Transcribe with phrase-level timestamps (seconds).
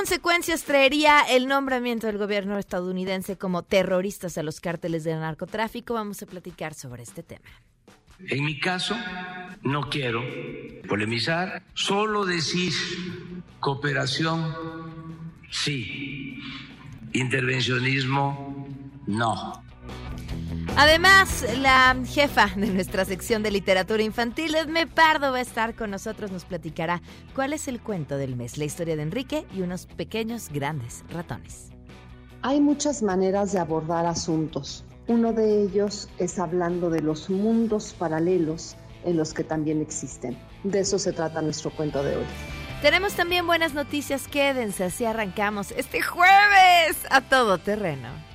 [0.00, 5.92] consecuencias traería el nombramiento del gobierno estadounidense como terroristas a los cárteles del narcotráfico?
[5.92, 7.44] Vamos a platicar sobre este tema.
[8.26, 8.96] En mi caso,
[9.60, 10.22] no quiero
[10.88, 12.72] polemizar, solo decir
[13.60, 14.56] cooperación,
[15.50, 16.38] sí,
[17.12, 18.68] intervencionismo,
[19.06, 19.62] no.
[20.76, 25.90] Además, la jefa de nuestra sección de literatura infantil, Edme Pardo, va a estar con
[25.90, 26.30] nosotros.
[26.30, 27.02] Nos platicará
[27.34, 31.70] cuál es el cuento del mes, la historia de Enrique y unos pequeños grandes ratones.
[32.42, 34.84] Hay muchas maneras de abordar asuntos.
[35.08, 40.38] Uno de ellos es hablando de los mundos paralelos en los que también existen.
[40.64, 42.24] De eso se trata nuestro cuento de hoy.
[42.80, 44.26] Tenemos también buenas noticias.
[44.28, 48.29] Quédense, así arrancamos este jueves a todo terreno.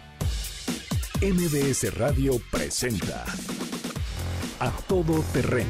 [1.21, 3.23] MBS Radio presenta
[4.59, 5.69] A Todo Terreno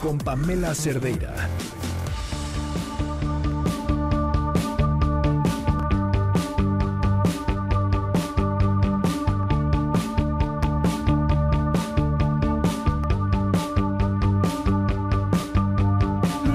[0.00, 1.32] con Pamela Cerdeira.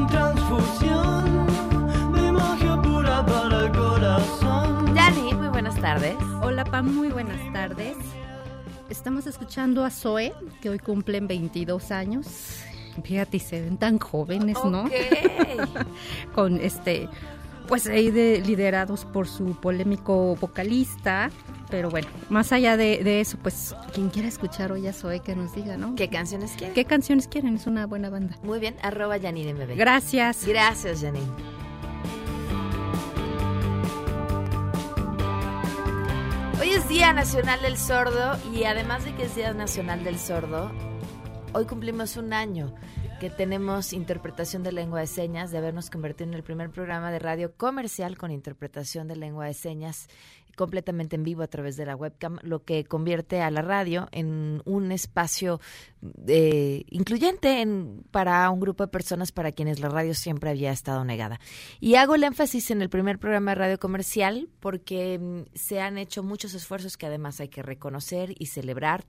[0.10, 1.48] Transfusión
[2.14, 4.94] de magia pura para el corazón.
[4.94, 6.18] Yani, muy buenas tardes.
[6.42, 7.96] Hola, Pam, muy buenas tardes.
[8.90, 12.60] Estamos escuchando a Zoe, que hoy cumplen 22 años.
[13.04, 14.84] Fíjate, se ven tan jóvenes, ¿no?
[14.84, 14.92] Ok.
[16.36, 17.08] Con este,
[17.68, 21.32] pues ahí de, liderados por su polémico vocalista.
[21.70, 25.34] Pero bueno, más allá de, de eso, pues quien quiera escuchar hoy a Zoe, que
[25.34, 25.96] nos diga, ¿no?
[25.96, 26.76] ¿Qué canciones quieren?
[26.76, 27.56] ¿Qué canciones quieren?
[27.56, 28.38] Es una buena banda.
[28.44, 29.78] Muy bien, arroba Janine MB.
[29.78, 30.46] Gracias.
[30.46, 31.63] Gracias, Janine.
[36.60, 40.72] Hoy es Día Nacional del Sordo y además de que es Día Nacional del Sordo,
[41.54, 42.74] hoy cumplimos un año
[43.20, 47.20] que tenemos interpretación de lengua de señas, de habernos convertido en el primer programa de
[47.20, 50.08] radio comercial con interpretación de lengua de señas
[50.56, 54.62] completamente en vivo a través de la webcam, lo que convierte a la radio en
[54.66, 55.60] un espacio
[56.28, 61.04] eh, incluyente en, para un grupo de personas para quienes la radio siempre había estado
[61.06, 61.40] negada.
[61.80, 65.98] Y hago el énfasis en el primer programa de radio comercial porque mm, se han
[65.98, 69.06] hecho muchos esfuerzos que además hay que reconocer y celebrar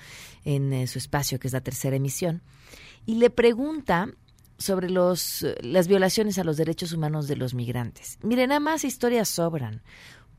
[0.46, 2.42] en eh, su espacio que es la tercera emisión,
[3.06, 4.10] y le pregunta
[4.58, 8.18] sobre los las violaciones a los derechos humanos de los migrantes.
[8.24, 9.82] Miren, nada más historias sobran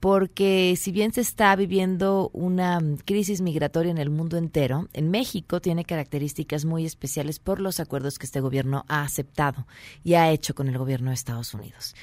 [0.04, 5.62] porque si bien se está viviendo una crisis migratoria en el mundo entero, en México
[5.62, 9.66] tiene características muy especiales por los acuerdos que este gobierno ha aceptado
[10.02, 11.96] y ha hecho con el gobierno de Estados Unidos.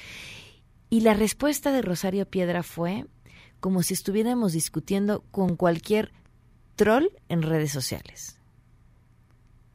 [0.90, 3.06] Y la respuesta de Rosario Piedra fue
[3.60, 6.10] como si estuviéramos discutiendo con cualquier
[6.74, 8.36] troll en redes sociales.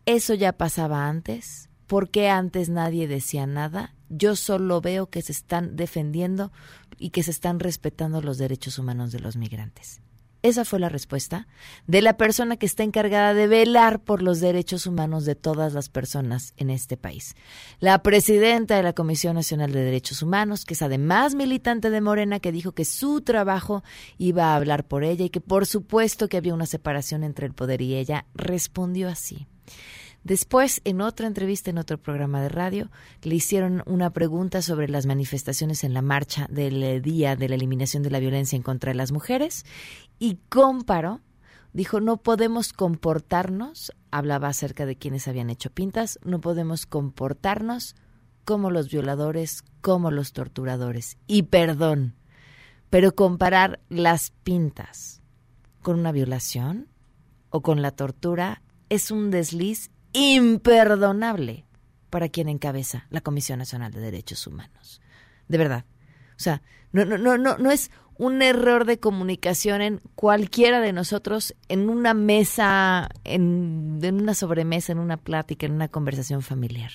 [0.06, 1.69] Eso ya pasaba antes.
[1.88, 3.94] ¿Por qué antes nadie decía nada?
[4.09, 6.51] Yo solo veo que se están defendiendo
[6.98, 10.01] y que se están respetando los derechos humanos de los migrantes.
[10.44, 11.48] Esa fue la respuesta
[11.88, 15.89] de la persona que está encargada de velar por los derechos humanos de todas las
[15.89, 17.36] personas en este país.
[17.80, 22.39] La presidenta de la Comisión Nacional de Derechos Humanos, que es además militante de Morena,
[22.39, 23.83] que dijo que su trabajo
[24.19, 27.53] iba a hablar por ella y que por supuesto que había una separación entre el
[27.53, 29.48] poder y ella, respondió así.
[30.27, 32.91] Después, en otra entrevista en otro programa de radio,
[33.21, 37.56] le hicieron una pregunta sobre las manifestaciones en la marcha del eh, día de la
[37.56, 39.65] eliminación de la violencia en contra de las mujeres
[40.19, 41.21] y comparó,
[41.71, 47.95] dijo, no podemos comportarnos, hablaba acerca de quienes habían hecho pintas, no podemos comportarnos
[48.44, 51.18] como los violadores, como los torturadores.
[51.27, 52.15] Y perdón,
[52.89, 55.21] pero comparar las pintas
[55.81, 56.89] con una violación
[57.50, 61.65] o con la tortura es un desliz imperdonable
[62.09, 65.01] para quien encabeza la Comisión Nacional de Derechos Humanos.
[65.47, 65.85] De verdad.
[66.31, 66.61] O sea,
[66.91, 71.89] no, no, no, no, no es un error de comunicación en cualquiera de nosotros en
[71.89, 76.91] una mesa, en, en una sobremesa, en una plática, en una conversación familiar.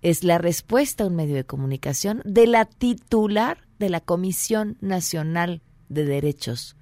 [0.00, 5.60] Es la respuesta a un medio de comunicación de la titular de la Comisión Nacional
[5.88, 6.76] de Derechos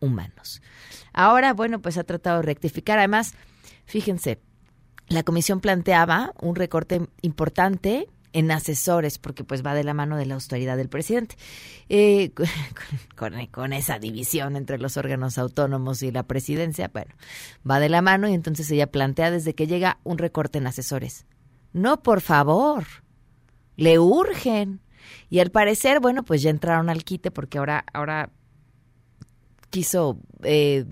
[0.00, 0.60] Humanos.
[1.12, 2.98] Ahora, bueno, pues ha tratado de rectificar.
[2.98, 3.34] Además,
[3.86, 4.40] fíjense,
[5.08, 10.26] la comisión planteaba un recorte importante en asesores, porque pues va de la mano de
[10.26, 11.36] la austeridad del presidente,
[11.88, 12.32] eh,
[13.16, 17.14] con, con, esa división entre los órganos autónomos y la presidencia, bueno,
[17.68, 21.24] va de la mano y entonces ella plantea desde que llega un recorte en asesores.
[21.72, 22.84] No, por favor,
[23.76, 24.80] le urgen.
[25.30, 28.30] Y al parecer, bueno, pues ya entraron al quite porque ahora, ahora
[29.70, 30.84] quiso, eh,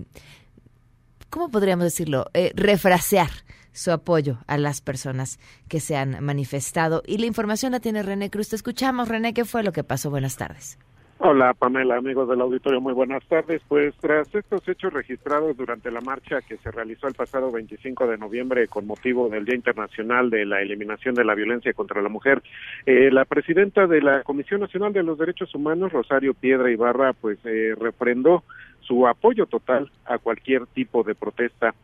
[1.31, 2.27] ¿cómo podríamos decirlo?
[2.33, 3.31] Eh, refrasear
[3.75, 5.39] su apoyo a las personas
[5.69, 7.03] que se han manifestado.
[7.07, 8.49] Y la información la tiene René Cruz.
[8.49, 10.09] Te escuchamos, René, ¿qué fue lo que pasó?
[10.09, 10.79] Buenas tardes.
[11.19, 13.63] Hola Pamela, amigos del auditorio, muy buenas tardes.
[13.69, 18.19] Pues tras estos hechos registrados durante la marcha que se realizó el pasado 25 de
[18.19, 22.43] noviembre con motivo del Día Internacional de la Eliminación de la Violencia contra la Mujer,
[22.85, 27.39] eh, la presidenta de la Comisión Nacional de los Derechos Humanos, Rosario Piedra Ibarra, pues
[27.45, 28.43] eh, refrendó
[28.81, 31.75] su apoyo total a cualquier tipo de protesta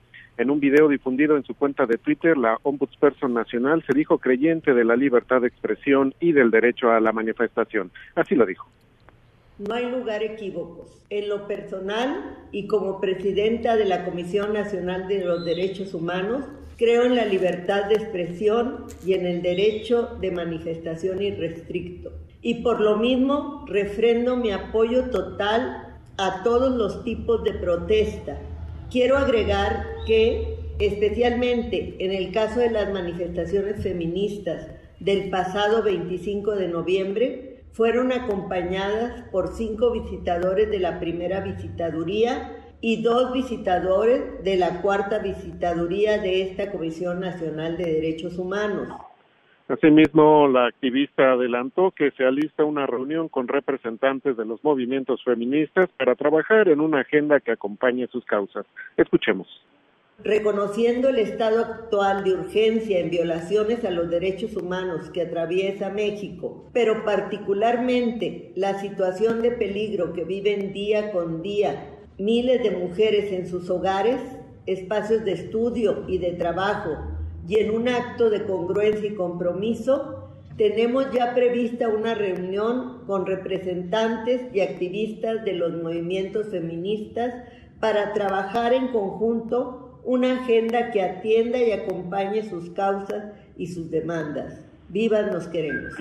[0.41, 4.73] en un video difundido en su cuenta de Twitter, la Ombudsperson Nacional se dijo creyente
[4.73, 7.91] de la libertad de expresión y del derecho a la manifestación.
[8.15, 8.67] Así lo dijo.
[9.59, 11.05] No hay lugar equívocos.
[11.11, 16.47] En lo personal y como presidenta de la Comisión Nacional de los Derechos Humanos,
[16.79, 22.13] creo en la libertad de expresión y en el derecho de manifestación irrestricto.
[22.41, 28.39] Y por lo mismo, refrendo mi apoyo total a todos los tipos de protesta,
[28.91, 34.67] Quiero agregar que, especialmente en el caso de las manifestaciones feministas
[34.99, 43.01] del pasado 25 de noviembre, fueron acompañadas por cinco visitadores de la primera visitaduría y
[43.01, 48.89] dos visitadores de la cuarta visitaduría de esta Comisión Nacional de Derechos Humanos.
[49.71, 55.89] Asimismo, la activista adelantó que se alista una reunión con representantes de los movimientos feministas
[55.97, 58.67] para trabajar en una agenda que acompañe sus causas.
[58.97, 59.47] Escuchemos.
[60.25, 66.69] Reconociendo el estado actual de urgencia en violaciones a los derechos humanos que atraviesa México,
[66.73, 73.47] pero particularmente la situación de peligro que viven día con día miles de mujeres en
[73.47, 74.21] sus hogares,
[74.67, 76.99] espacios de estudio y de trabajo,
[77.49, 84.55] y en un acto de congruencia y compromiso, tenemos ya prevista una reunión con representantes
[84.55, 87.35] y activistas de los movimientos feministas
[87.81, 94.67] para trabajar en conjunto una agenda que atienda y acompañe sus causas y sus demandas.
[94.89, 95.95] Vivas nos queremos.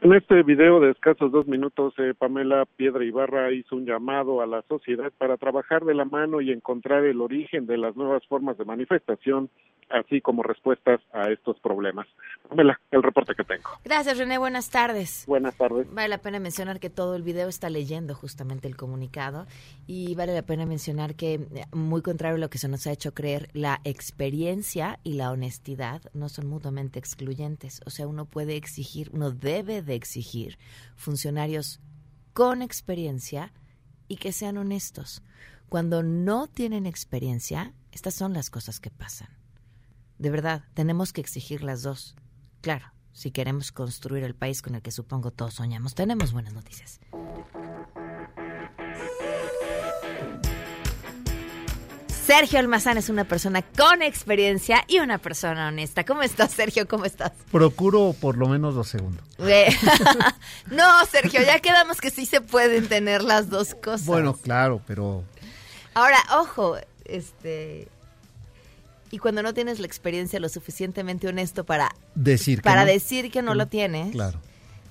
[0.00, 4.46] En este video de escasos dos minutos, eh, Pamela Piedra Ibarra hizo un llamado a
[4.46, 8.58] la sociedad para trabajar de la mano y encontrar el origen de las nuevas formas
[8.58, 9.48] de manifestación
[9.94, 12.06] así como respuestas a estos problemas.
[12.48, 13.70] Pamela, el reporte que tengo.
[13.84, 14.38] Gracias, René.
[14.38, 15.24] Buenas tardes.
[15.26, 15.92] Buenas tardes.
[15.92, 19.46] Vale la pena mencionar que todo el video está leyendo justamente el comunicado
[19.86, 23.14] y vale la pena mencionar que, muy contrario a lo que se nos ha hecho
[23.14, 27.80] creer, la experiencia y la honestidad no son mutuamente excluyentes.
[27.86, 30.58] O sea, uno puede exigir, uno debe de exigir
[30.96, 31.80] funcionarios
[32.32, 33.52] con experiencia
[34.08, 35.22] y que sean honestos.
[35.68, 39.43] Cuando no tienen experiencia, estas son las cosas que pasan.
[40.24, 42.16] De verdad, tenemos que exigir las dos.
[42.62, 46.98] Claro, si queremos construir el país con el que supongo todos soñamos, tenemos buenas noticias.
[52.08, 56.04] Sergio Almazán es una persona con experiencia y una persona honesta.
[56.06, 56.88] ¿Cómo estás, Sergio?
[56.88, 57.32] ¿Cómo estás?
[57.52, 59.22] Procuro por lo menos dos segundos.
[60.70, 64.06] no, Sergio, ya quedamos que sí se pueden tener las dos cosas.
[64.06, 65.22] Bueno, claro, pero
[65.94, 67.88] Ahora, ojo, este...
[69.14, 72.88] Y cuando no tienes la experiencia lo suficientemente honesto para, Decir que para no.
[72.90, 74.40] decir que no lo tienes Claro.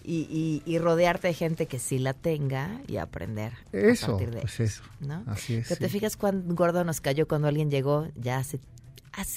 [0.06, 4.32] y, y- y rodearte de gente que sí la tenga y aprender a Eso, partir
[4.32, 4.82] de pues eso.
[5.01, 5.24] ¿no?
[5.27, 5.68] Así es.
[5.68, 8.60] Que te fijas cuán gordo nos cayó cuando alguien llegó ya hace,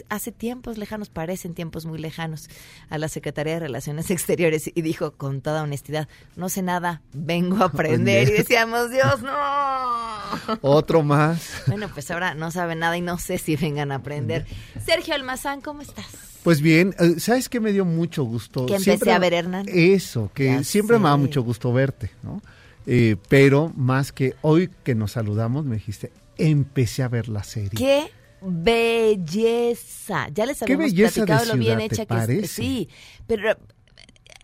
[0.09, 2.49] hace, tiempos lejanos, parecen tiempos muy lejanos,
[2.89, 7.63] a la Secretaría de Relaciones Exteriores y dijo con toda honestidad, no sé nada, vengo
[7.63, 8.29] a aprender.
[8.29, 10.59] Y decíamos, Dios, no.
[10.63, 11.63] Otro más.
[11.67, 14.47] Bueno, pues ahora no sabe nada y no sé si vengan a aprender.
[14.85, 16.07] Sergio Almazán, ¿cómo estás?
[16.43, 18.67] Pues bien, eh, ¿sabes qué me dio mucho gusto?
[18.67, 19.67] Que empecé a ver, Hernán.
[19.69, 22.41] Eso, que Ya siempre me da mucho gusto verte, ¿no?
[22.87, 27.71] Eh, pero más que hoy que nos saludamos, me dijiste, empecé a ver la serie.
[27.71, 28.11] ¡Qué
[28.43, 30.29] belleza!
[30.33, 32.21] Ya les habíamos belleza de platicado lo bien ciudad, ¿te hecha que es.
[32.21, 32.47] parece?
[32.49, 32.89] Sí,
[33.27, 33.51] pero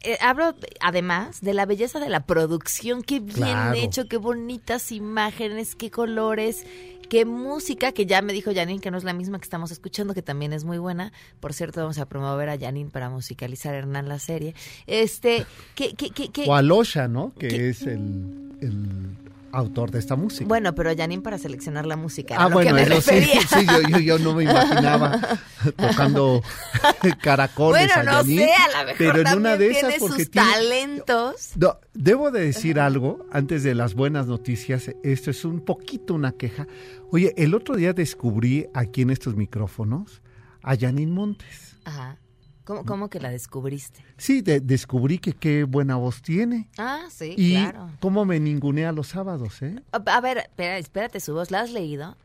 [0.05, 3.03] eh, hablo además de la belleza de la producción.
[3.03, 3.75] Qué bien Claro.
[3.79, 6.65] hecho, qué bonitas imágenes, qué colores.
[7.09, 10.15] Qué música, que ya me dijo Janine que no es la misma que estamos escuchando,
[10.15, 11.13] que también es muy buena.
[11.41, 14.55] Por cierto, vamos a promover a Janine para musicalizar Hernán la serie.
[14.87, 15.45] Este,
[15.75, 17.35] que, que, que, que- O Alosha, ¿no?
[17.39, 19.11] Que es el, el
[19.53, 20.47] autor de esta música.
[20.49, 22.37] Bueno, pero Janine para seleccionar la música.
[22.39, 25.21] ah, bueno, que me sí, sí, yo, yo, yo no me imaginaba
[25.77, 26.43] tocando
[27.21, 30.25] caracoles Bueno, a no Janine, sé, a lo mejor pero en una de esas porque
[30.25, 31.51] sus tiene- talentos.
[31.57, 34.91] No, debo de decir algo antes de las buenas noticias.
[35.03, 36.67] Esto es un poquito una queja.
[37.11, 40.23] Oye, el otro día descubrí aquí en estos micrófonos
[40.63, 41.77] a Janine Montes.
[41.85, 42.19] Ajá.
[42.65, 44.05] ¿Cómo, cómo que la descubriste?
[44.17, 46.69] Sí, de- descubrí que qué buena voz tiene.
[46.79, 47.91] Ah, sí, y claro.
[48.01, 49.77] cómo me ningunea los sábados, ¿eh?
[49.93, 52.17] A, a ver, espera, espérate, su voz, ¿la has leído?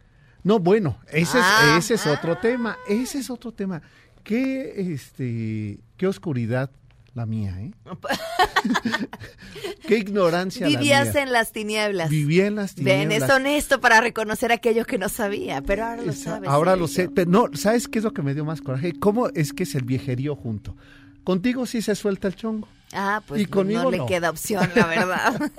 [0.43, 2.77] No, bueno, ese, Ah, es, ese es otro tema.
[2.87, 3.81] Ese es otro tema.
[4.23, 6.69] Qué, este, qué oscuridad
[7.17, 7.71] la mía, ¿eh?
[9.87, 11.23] qué ignorancia Vivías la mía.
[11.23, 12.09] en las tinieblas.
[12.09, 13.29] Vivía en las Ven, tinieblas.
[13.29, 16.49] es honesto para reconocer aquello que no sabía, pero ahora lo Esa- sabes.
[16.49, 18.93] Ahora lo sé, pero no, ¿sabes qué es lo que me dio más coraje?
[18.99, 20.75] ¿Cómo es que es el viejerío junto?
[21.23, 22.67] Contigo sí se suelta el chongo.
[22.93, 24.05] Ah, pues Y conmigo no le no.
[24.05, 25.51] queda opción, la verdad.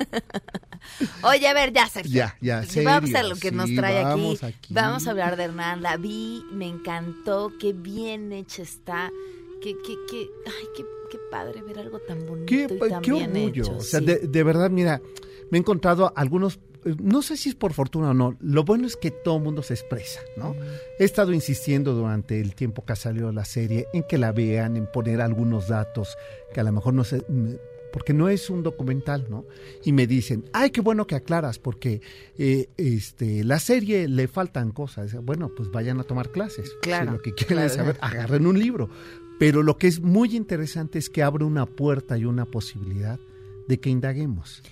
[1.22, 2.10] Oye, a ver, ya, Sergio.
[2.14, 4.08] Ya, ya, Sí, Vamos a serio, lo que sí, nos trae aquí.
[4.22, 4.72] vamos aquí.
[4.72, 5.82] Vamos a hablar de Hernán.
[5.82, 9.10] La vi, me encantó, qué bien hecha está.
[9.62, 13.12] Qué, qué, qué, ay, qué, qué padre ver algo tan bonito Qué, y tan qué
[13.12, 13.62] bien orgullo.
[13.64, 13.76] hecho.
[13.76, 14.06] o sea, sí.
[14.06, 15.00] de, de verdad, mira,
[15.50, 18.86] me he encontrado algunos, eh, no sé si es por fortuna o no, lo bueno
[18.86, 20.54] es que todo el mundo se expresa, ¿no?
[20.98, 24.76] He estado insistiendo durante el tiempo que ha salido la serie en que la vean,
[24.76, 26.16] en poner algunos datos
[26.52, 27.54] que a lo mejor no sé, mm,
[27.90, 29.46] porque no es un documental, ¿no?
[29.82, 32.02] Y me dicen, ay, qué bueno que aclaras, porque
[32.36, 35.14] eh, este, la serie le faltan cosas.
[35.24, 36.70] Bueno, pues vayan a tomar clases.
[36.82, 37.70] Claro, Si lo que quieren claro.
[37.74, 38.90] saber, agarren un libro.
[39.38, 43.18] Pero lo que es muy interesante es que abre una puerta y una posibilidad
[43.68, 44.62] de que indaguemos.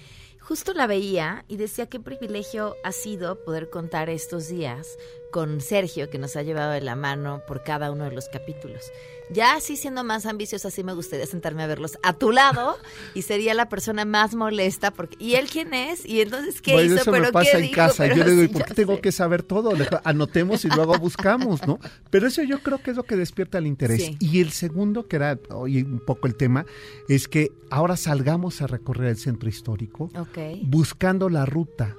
[0.41, 4.87] Justo la veía y decía qué privilegio ha sido poder contar estos días
[5.33, 8.85] con Sergio, que nos ha llevado de la mano por cada uno de los capítulos.
[9.30, 12.76] Ya así siendo más ambiciosa, sí me gustaría sentarme a verlos a tu lado
[13.14, 14.92] y sería la persona más molesta.
[14.92, 16.06] porque ¿Y él quién es?
[16.06, 17.02] ¿Y entonces qué Bueno, hizo?
[17.02, 17.75] eso ¿Pero me pasa qué en dijo?
[17.75, 18.04] casa.
[18.04, 19.00] Pero Yo le digo, ¿y por qué tengo sé.
[19.00, 19.73] que saber todo?
[20.04, 21.80] Anotemos y luego buscamos, ¿no?
[22.11, 24.02] Pero eso yo creo que es lo que despierta el interés.
[24.04, 24.16] Sí.
[24.21, 26.64] Y el segundo, que era hoy un poco el tema,
[27.09, 30.38] es que ahora salgamos a recorrer el centro histórico Ok.
[30.62, 31.97] buscando la ruta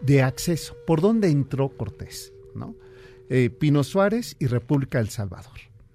[0.00, 0.74] de acceso.
[0.86, 2.32] ¿Por dónde entró Cortés?
[2.54, 2.74] ¿no?
[3.28, 5.52] Eh, Pino Suárez y República del Salvador.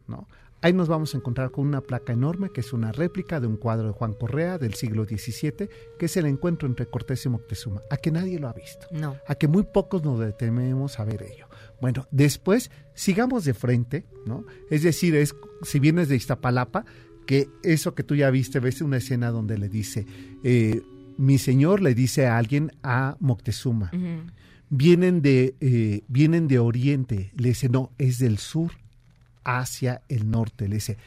[0.07, 0.27] ¿no?
[0.63, 3.57] Ahí nos vamos a encontrar con una placa enorme que es una réplica de un
[3.57, 7.81] cuadro de Juan Correa del siglo XVII, que es el encuentro entre Cortés y Moctezuma,
[7.89, 9.17] a que nadie lo ha visto, No.
[9.27, 11.47] a que muy pocos nos detenemos a ver ello.
[11.81, 14.45] Bueno, después sigamos de frente, ¿no?
[14.69, 16.85] Es decir, es si vienes de Iztapalapa,
[17.25, 20.05] que eso que tú ya viste, ves una escena donde le dice,
[20.43, 20.81] eh,
[21.17, 23.89] mi señor le dice a alguien a Moctezuma,
[24.69, 28.71] vienen de, eh, vienen de Oriente, le dice, no, es del sur
[29.43, 30.97] hacia el norte, le dice,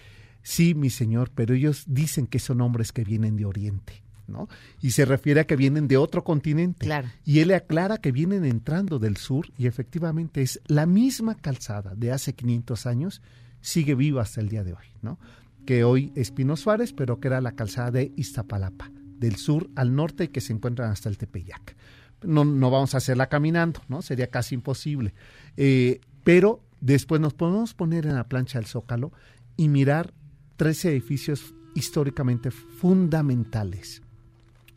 [0.43, 4.05] sí, mi señor, pero ellos dicen que son hombres que vienen de Oriente.
[4.27, 4.49] ¿no?
[4.81, 6.87] Y se refiere a que vienen de otro continente.
[6.87, 7.09] Claro.
[7.25, 11.95] Y él le aclara que vienen entrando del sur y efectivamente es la misma calzada
[11.95, 13.23] de hace 500 años,
[13.61, 15.19] sigue viva hasta el día de hoy, ¿no?
[15.67, 19.95] Que hoy es Pino Suárez, pero que era la calzada de Iztapalapa, del sur al
[19.95, 21.77] norte y que se encuentran hasta el Tepeyac.
[22.23, 24.03] No, no vamos a hacerla caminando, ¿no?
[24.03, 25.15] Sería casi imposible.
[25.57, 29.11] Eh, pero después nos podemos poner en la plancha del Zócalo
[29.57, 30.13] y mirar
[30.57, 34.03] tres edificios históricamente fundamentales.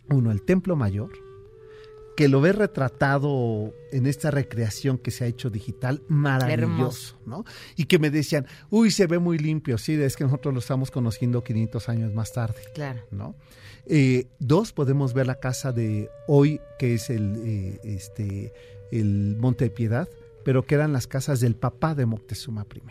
[0.10, 1.12] Uno, el Templo Mayor,
[2.16, 7.44] que lo ve retratado en esta recreación que se ha hecho digital, maravilloso, ¿no?
[7.76, 10.90] Y que me decían, uy, se ve muy limpio, sí, es que nosotros lo estamos
[10.90, 13.02] conociendo 500 años más tarde, Claro.
[13.12, 13.36] ¿no?
[13.86, 18.54] Eh, dos, podemos ver la casa de hoy, que es el, eh, este,
[18.92, 20.08] el Monte de Piedad,
[20.48, 22.82] pero que eran las casas del papá de Moctezuma I.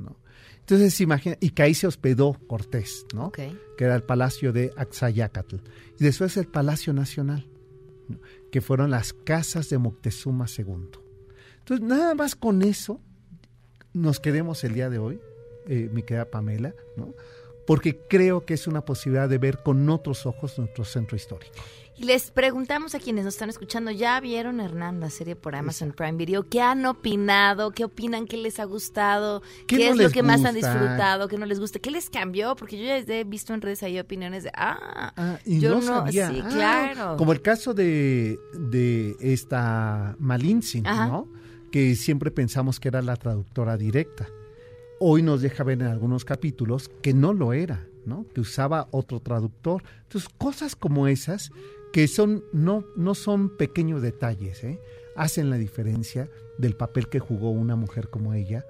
[0.00, 0.18] ¿no?
[0.58, 3.26] Entonces, imagina, y que ahí se hospedó Cortés, ¿no?
[3.26, 3.38] Ok.
[3.76, 5.54] que era el palacio de Axayacatl,
[6.00, 7.48] y después el Palacio Nacional,
[8.08, 8.18] ¿no?
[8.50, 10.88] que fueron las casas de Moctezuma II.
[11.60, 13.00] Entonces, nada más con eso
[13.92, 15.20] nos quedemos el día de hoy,
[15.68, 17.14] eh, mi querida Pamela, ¿no?
[17.68, 21.52] Porque creo que es una posibilidad de ver con otros ojos nuestro centro histórico.
[21.98, 25.92] Y les preguntamos a quienes nos están escuchando, ¿ya vieron Hernán la serie por Amazon
[25.92, 26.48] Prime Video?
[26.48, 27.72] ¿Qué han opinado?
[27.72, 28.24] ¿Qué opinan?
[28.26, 29.42] ¿Qué les ha gustado?
[29.66, 31.28] ¿Qué ¿Qué, no es lo que más han disfrutado?
[31.28, 31.78] ¿Qué no les gusta?
[31.78, 32.56] ¿Qué les cambió?
[32.56, 35.82] Porque yo ya he visto en redes ahí opiniones de, ah, Ah, y yo no,
[35.82, 36.30] sabía.
[36.30, 37.16] sí, Ah, claro.
[37.18, 41.08] Como el caso de, de esta Malintzin, Ajá.
[41.08, 41.28] ¿no?
[41.70, 44.26] Que siempre pensamos que era la traductora directa.
[45.00, 48.26] Hoy nos deja ver en algunos capítulos que no lo era, ¿no?
[48.34, 49.82] Que usaba otro traductor.
[50.02, 51.52] Entonces, cosas como esas
[51.92, 54.80] que son no, no son pequeños detalles, ¿eh?
[55.16, 56.28] Hacen la diferencia
[56.58, 58.64] del papel que jugó una mujer como ella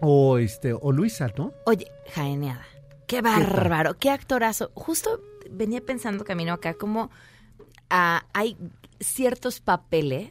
[0.00, 1.52] o este o Luisa, ¿no?
[1.64, 2.66] Oye, Jaeneada,
[3.06, 4.70] qué bárbaro, qué, actorazo.
[4.74, 5.20] Justo
[5.50, 7.10] venía pensando camino acá como
[7.88, 8.56] ah, hay
[9.00, 10.30] ciertos papeles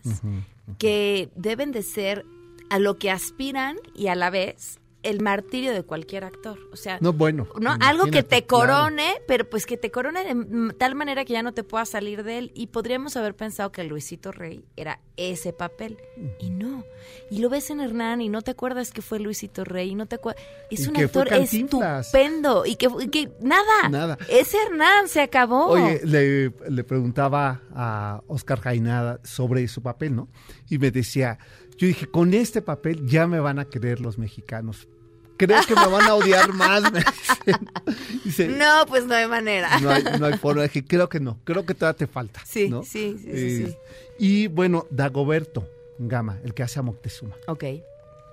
[0.77, 2.25] que deben de ser
[2.69, 6.59] a lo que aspiran y a la vez el martirio de cualquier actor.
[6.71, 7.47] O sea, No, bueno.
[7.59, 7.75] ¿no?
[7.79, 8.73] Algo que te claro.
[8.73, 12.23] corone, pero pues que te corone de tal manera que ya no te puedas salir
[12.23, 12.51] de él.
[12.53, 15.97] Y podríamos haber pensado que Luisito Rey era ese papel.
[16.39, 16.83] Y no.
[17.31, 19.91] Y lo ves en Hernán y no te acuerdas que fue Luisito Rey.
[19.91, 20.43] Y no te acuerdas.
[20.69, 22.65] Es Y un actor estupendo.
[22.65, 23.89] Y que, y que nada.
[23.89, 24.17] Nada.
[24.29, 25.67] Es Hernán, se acabó.
[25.67, 30.27] Oye, le, le preguntaba a Oscar Jainada sobre su papel, ¿no?
[30.69, 31.39] Y me decía,
[31.79, 34.87] yo dije, con este papel ya me van a querer los mexicanos.
[35.37, 36.83] Creo que me van a odiar más.
[38.25, 39.79] Dice, no, pues no hay manera.
[39.79, 40.63] no hay, no hay forma.
[40.63, 42.41] Dije, creo que no, creo que todavía te falta.
[42.45, 42.83] Sí, ¿no?
[42.83, 43.75] sí, sí, sí, Eh, sí.
[44.19, 45.65] Y bueno, Dagoberto
[45.97, 47.37] Gama, el que hace a Moctezuma.
[47.47, 47.63] Ok.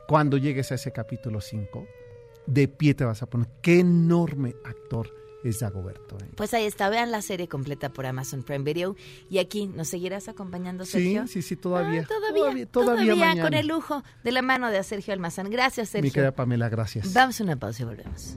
[0.08, 1.86] Cuando llegues a ese capítulo 5,
[2.46, 3.46] de pie te vas a poner.
[3.62, 5.14] Qué enorme actor
[5.48, 6.18] es Dagoberto.
[6.18, 6.28] ¿eh?
[6.36, 8.96] Pues ahí está, vean la serie completa por Amazon Prime Video.
[9.30, 11.26] Y aquí, ¿nos seguirás acompañando, Sergio?
[11.26, 12.02] Sí, sí, sí, todavía.
[12.04, 13.42] Ah, todavía, todavía, todavía, mañana.
[13.42, 15.50] con el lujo de la mano de Sergio Almazán.
[15.50, 16.12] Gracias, Mi Sergio.
[16.12, 17.12] querida Pamela, gracias.
[17.12, 18.36] Vamos a una pausa y volvemos.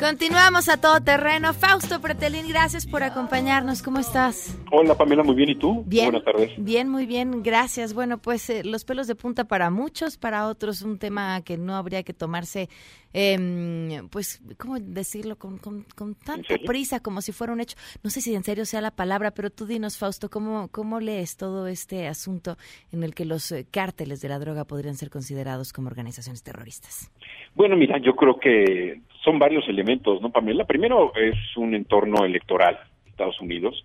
[0.00, 1.52] Continuamos a todo terreno.
[1.52, 3.82] Fausto Pretelín, gracias por acompañarnos.
[3.82, 4.56] ¿Cómo estás?
[4.72, 5.50] Hola Pamela, muy bien.
[5.50, 5.84] ¿Y tú?
[5.86, 6.06] Bien.
[6.06, 6.52] Buenas tardes.
[6.56, 7.92] Bien, muy bien, gracias.
[7.92, 11.76] Bueno, pues eh, los pelos de punta para muchos, para otros un tema que no
[11.76, 12.70] habría que tomarse,
[13.12, 15.36] em, pues, ¿cómo decirlo?
[15.36, 17.76] Con, con, con tanta prisa como si fuera un hecho.
[18.02, 21.36] No sé si en serio sea la palabra, pero tú dinos, Fausto, ¿cómo, cómo lees
[21.36, 22.56] todo este asunto
[22.90, 27.10] en el que los eh, cárteles de la droga podrían ser considerados como organizaciones terroristas?
[27.54, 30.64] Bueno, mira, yo creo que son varios elementos, ¿no, Pamela?
[30.64, 33.84] Primero es un entorno electoral, Estados Unidos,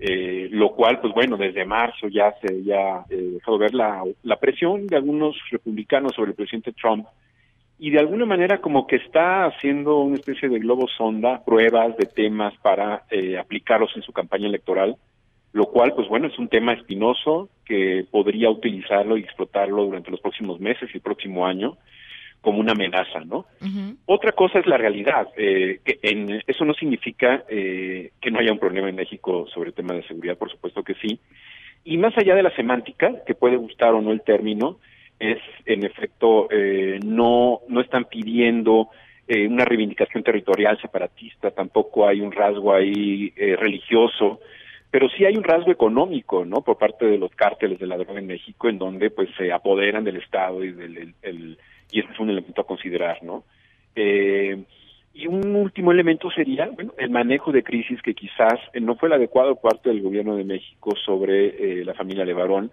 [0.00, 4.36] eh, lo cual, pues bueno, desde marzo ya se ya eh, dejado ver la, la
[4.36, 7.06] presión de algunos republicanos sobre el presidente Trump
[7.78, 12.06] y de alguna manera como que está haciendo una especie de globo sonda, pruebas de
[12.06, 14.96] temas para eh, aplicarlos en su campaña electoral,
[15.52, 20.20] lo cual, pues bueno, es un tema espinoso que podría utilizarlo y explotarlo durante los
[20.20, 21.76] próximos meses y el próximo año
[22.40, 23.46] como una amenaza, ¿no?
[24.06, 25.28] Otra cosa es la realidad.
[25.36, 29.70] eh, que en, eso no significa eh, que no haya un problema en México sobre
[29.70, 31.18] el tema de seguridad, por supuesto que sí.
[31.84, 34.78] Y más allá de la semántica, que puede gustar o no el término,
[35.18, 38.88] es en efecto eh, no no están pidiendo
[39.26, 44.40] eh, una reivindicación territorial separatista, tampoco hay un rasgo ahí eh, religioso,
[44.90, 46.62] pero sí hay un rasgo económico, ¿no?
[46.62, 50.04] Por parte de los cárteles de la droga en México, en donde pues se apoderan
[50.04, 51.58] del Estado y del el- el-
[51.90, 53.44] y ese es un elemento a considerar, ¿no?
[53.94, 54.64] Eh,
[55.14, 59.08] y un último elemento sería, bueno, el manejo de crisis que quizás eh, no fue
[59.08, 62.70] el adecuado parte del gobierno de México sobre eh, la familia Levarón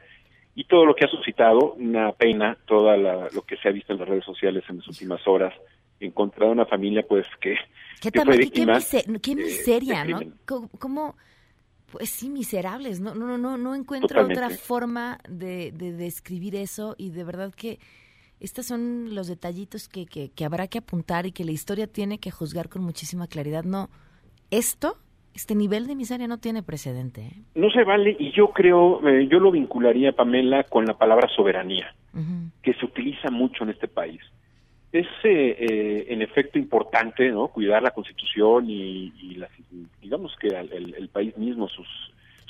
[0.53, 3.99] y todo lo que ha suscitado una pena, todo lo que se ha visto en
[3.99, 5.53] las redes sociales en las últimas horas
[5.99, 7.55] en contra de una familia pues que,
[8.01, 10.19] ¿Qué, que fue qué- qué víctima mise- qué miseria, ¿no?
[10.77, 11.15] ¿Cómo,
[11.91, 12.99] Pues sí, miserables.
[12.99, 14.43] No, no, no, no encuentro Totalmente.
[14.43, 17.79] otra forma de, de describir eso y de verdad que
[18.39, 22.19] estos son los detallitos que, que, que habrá que apuntar y que la historia tiene
[22.19, 23.63] que juzgar con muchísima claridad.
[23.63, 23.89] No,
[24.51, 24.97] esto,
[25.33, 27.21] este nivel de miseria no tiene precedente.
[27.21, 27.41] ¿eh?
[27.55, 31.93] No se vale y yo creo, eh, yo lo vincularía, Pamela, con la palabra soberanía,
[32.61, 34.21] que se utiliza mucho en este país.
[34.91, 37.49] Es eh, en efecto importante, ¿no?
[37.49, 39.51] Cuidar la Constitución y, y las-
[40.01, 41.87] digamos que el, el- país mismo sus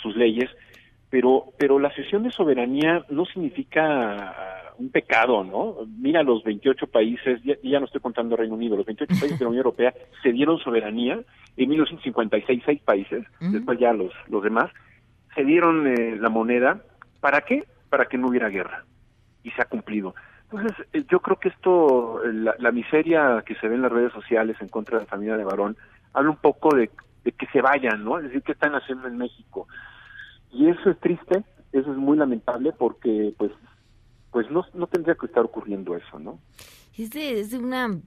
[0.02, 0.50] sus leyes,
[1.10, 5.78] pero pero la cesión de soberanía no significa un pecado, ¿no?
[6.00, 9.46] Mira los 28 países, ya, ya no estoy contando Reino Unido, los 28 países de
[9.46, 11.20] la Unión Europea cedieron soberanía
[11.58, 14.72] en 1956, seis países, después ya los los demás
[15.36, 16.82] cedieron eh, la moneda,
[17.20, 17.66] ¿para qué?
[17.90, 18.86] Para que no hubiera guerra
[19.44, 20.16] y se ha cumplido.
[20.50, 23.92] Entonces, eh, yo creo que esto, eh, la, la miseria que se ve en las
[23.92, 25.78] redes sociales en contra de la familia de Varón,
[26.14, 26.90] habla un poco de,
[27.24, 28.18] de que se vayan, ¿no?
[28.18, 29.68] Es decir, ¿qué están haciendo en México?
[30.52, 33.52] Y eso es triste, eso es muy lamentable porque, pues,
[34.36, 36.42] pues no, no tendría que estar ocurriendo eso, ¿no?
[36.98, 38.02] Es de, es de una mm,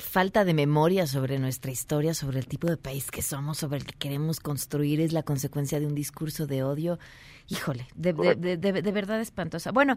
[0.00, 3.84] falta de memoria sobre nuestra historia, sobre el tipo de país que somos, sobre el
[3.84, 6.98] que queremos construir, es la consecuencia de un discurso de odio.
[7.46, 9.70] Híjole, de, de, de, verdad espantosa.
[9.70, 9.94] Bueno,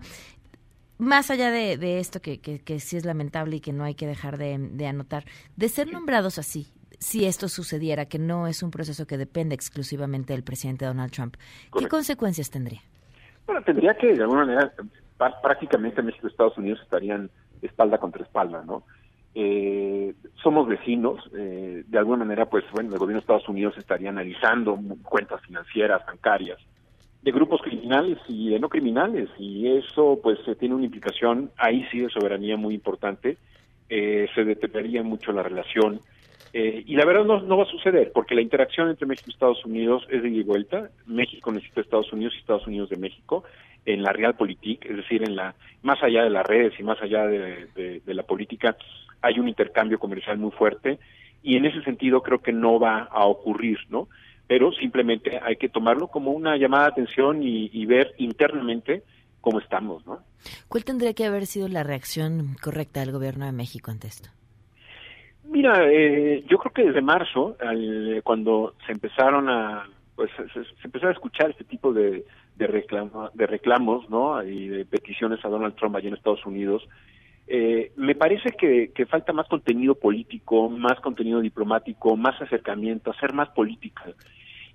[1.00, 3.96] más allá de, de esto que, que, que sí es lamentable y que no hay
[3.96, 5.26] que dejar de, de anotar,
[5.56, 6.68] de ser nombrados así,
[7.00, 11.36] si esto sucediera, que no es un proceso que depende exclusivamente del presidente Donald Trump,
[11.36, 11.96] ¿qué Correcto.
[11.96, 12.82] consecuencias tendría?
[13.48, 14.72] Bueno, tendría que, de alguna manera,
[15.42, 17.30] prácticamente México y Estados Unidos estarían
[17.62, 18.84] espalda contra espalda, ¿no?
[19.34, 24.10] Eh, somos vecinos, eh, de alguna manera, pues, bueno, el gobierno de Estados Unidos estaría
[24.10, 26.60] analizando cuentas financieras, bancarias,
[27.22, 31.86] de grupos criminales y de no criminales, y eso, pues, eh, tiene una implicación, ahí
[31.92, 33.38] sí, de soberanía muy importante,
[33.90, 36.02] eh, se deterioraría mucho la relación,
[36.54, 39.66] eh, y la verdad no, va a suceder, porque la interacción entre México y Estados
[39.66, 40.90] Unidos es de ida y vuelta.
[41.06, 43.46] México necesita a Estados Unidos y Estados Unidos de México
[43.86, 47.26] en la realpolitik, es decir, en la más allá de las redes y más allá
[47.26, 48.76] de, de- de la política,
[49.22, 51.00] hay un intercambio comercial muy fuerte
[51.44, 54.08] y en ese sentido creo que no va a ocurrir, ¿no?
[54.48, 59.04] Pero simplemente hay que tomarlo como una llamada de atención y, y ver internamente
[59.40, 60.20] cómo estamos, ¿no?
[60.68, 64.30] ¿Cuál tendría que haber sido la reacción correcta del gobierno de México ante esto?
[65.44, 70.70] Mira, eh, yo creo que desde marzo, al- cuando se empezaron a, pues, se, se-
[70.84, 72.68] empezó a escuchar este tipo de, de,
[73.34, 74.44] de reclamos, ¿no?
[74.44, 76.88] Y de peticiones a Donald Trump allá en Estados Unidos,
[77.48, 83.34] eh, me parece que, que falta más contenido político, más contenido diplomático, más acercamiento, hacer
[83.34, 84.04] más política.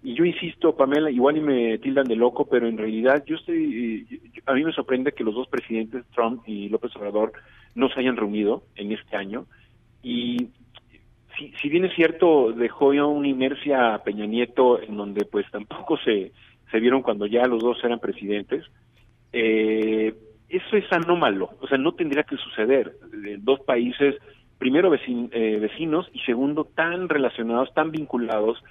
[0.02, 4.06] Y yo insisto, Pamela, igual y me tildan de loco, pero en realidad yo estoy,
[4.44, 7.32] a mí me sorprende que los dos presidentes, Trump y López Obrador,
[7.74, 9.46] no se hayan reunido en este año.
[10.02, 10.48] Y
[11.36, 15.46] si, si bien es cierto, dejó ya una inercia a Peña Nieto en donde pues
[15.50, 16.32] tampoco se,
[16.70, 18.64] se vieron cuando ya los dos eran presidentes,
[19.32, 20.14] eh,
[20.48, 22.96] eso es anómalo, o sea, no tendría que suceder.
[23.26, 24.14] Eh, dos países,
[24.58, 28.62] primero eh, vecinos y segundo tan relacionados, tan vinculados,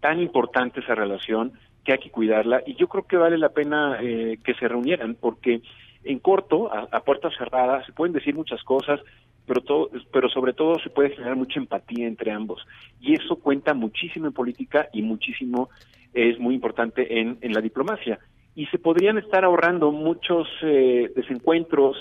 [0.00, 1.52] tan importante esa relación
[1.84, 5.16] que hay que cuidarla y yo creo que vale la pena eh, que se reunieran
[5.18, 5.62] porque
[6.04, 9.00] en corto, a, a puertas cerradas, se pueden decir muchas cosas,
[9.46, 12.64] pero todo, pero sobre todo se puede generar mucha empatía entre ambos.
[13.00, 15.70] Y eso cuenta muchísimo en política y muchísimo
[16.14, 18.18] es muy importante en, en la diplomacia.
[18.54, 21.96] Y se podrían estar ahorrando muchos eh, desencuentros,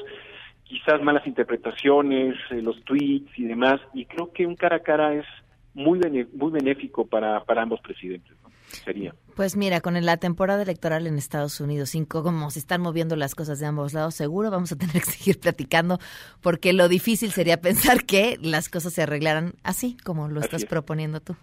[0.63, 3.79] quizás malas interpretaciones, eh, los tweets y demás.
[3.93, 5.25] Y creo que un cara a cara es
[5.73, 5.99] muy
[6.33, 8.35] muy benéfico para, para ambos presidentes.
[8.77, 9.13] Sería.
[9.35, 13.35] Pues mira, con la temporada electoral en Estados Unidos, sin cómo se están moviendo las
[13.35, 15.99] cosas de ambos lados, seguro vamos a tener que seguir platicando,
[16.41, 20.63] porque lo difícil sería pensar que las cosas se arreglaran así, como lo Así estás
[20.63, 20.69] es.
[20.69, 21.35] proponiendo tú.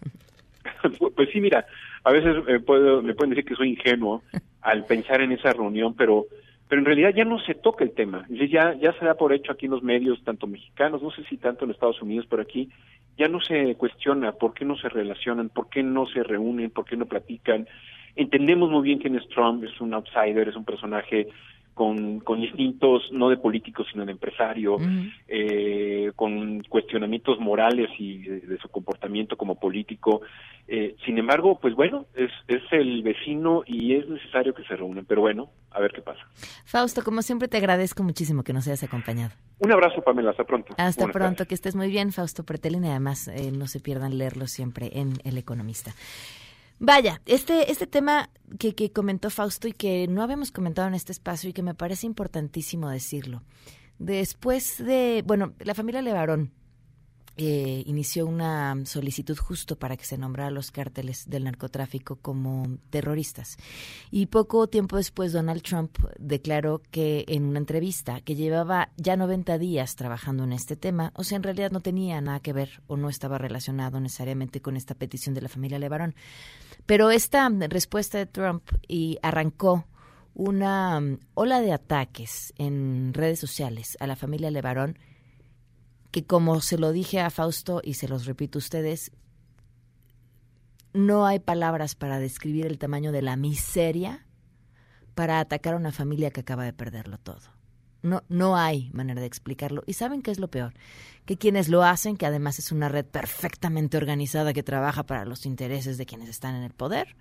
[1.17, 1.67] pues sí, mira,
[2.05, 4.23] a veces eh, puedo, me pueden decir que soy ingenuo
[4.61, 6.27] al pensar en esa reunión, pero
[6.69, 8.27] pero en realidad ya no se toca el tema.
[8.29, 11.39] Ya, ya se da por hecho aquí en los medios, tanto mexicanos, no sé si
[11.39, 12.69] tanto en Estados Unidos, pero aquí
[13.19, 16.85] ya no se cuestiona por qué no se relacionan, por qué no se reúnen, por
[16.85, 17.67] qué no platican.
[18.15, 21.29] Entendemos muy bien quién es Trump, es un outsider, es un personaje
[21.79, 24.79] con, con instintos no de político, sino de empresario,
[25.29, 30.23] eh, con cuestionamientos morales y de, de su comportamiento como político.
[30.67, 35.05] Eh, sin embargo, pues bueno, es, es el vecino y es necesario que se reúnan,
[35.07, 36.21] pero bueno, a ver qué pasa.
[36.65, 39.31] Fausto, como siempre te agradezco muchísimo que nos hayas acompañado.
[39.61, 40.75] Un abrazo, Pamela, hasta pronto.
[40.77, 41.49] Hasta Buenas pronto, tardes.
[41.49, 45.13] que estés muy bien, Fausto Pretelín, y además eh, no se pierdan leerlo siempre en
[45.25, 45.93] El Economista.
[46.81, 51.13] Vaya, este, este tema que, que comentó Fausto y que no habíamos comentado en este
[51.13, 53.43] espacio y que me parece importantísimo decirlo.
[53.99, 56.53] Después de, bueno, la familia Levarón
[57.41, 62.79] eh, inició una solicitud justo para que se nombrara a los cárteles del narcotráfico como
[62.91, 63.59] terroristas.
[64.11, 69.57] Y poco tiempo después Donald Trump declaró que en una entrevista que llevaba ya 90
[69.59, 72.97] días trabajando en este tema, o sea, en realidad no tenía nada que ver o
[72.97, 76.17] no estaba relacionado necesariamente con esta petición de la familia Levarón.
[76.89, 79.87] Pero esta respuesta de Trump y arrancó
[80.33, 84.99] una um, ola de ataques en redes sociales a la familia Levarón
[86.11, 89.13] que como se lo dije a Fausto y se los repito a ustedes,
[90.95, 94.27] no hay palabras para describir el tamaño de la miseria
[95.15, 97.58] para atacar a una familia que acaba de perderlo todo.
[98.03, 99.83] No, no hay manera de explicarlo.
[99.87, 100.75] ¿Y saben qué es lo peor?
[101.25, 105.47] Que quienes lo hacen, que además es una red perfectamente organizada que trabaja para los
[105.47, 107.17] intereses de quienes están en el poder,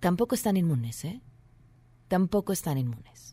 [0.00, 1.20] tampoco están inmunes, ¿eh?
[2.08, 3.32] Tampoco están inmunes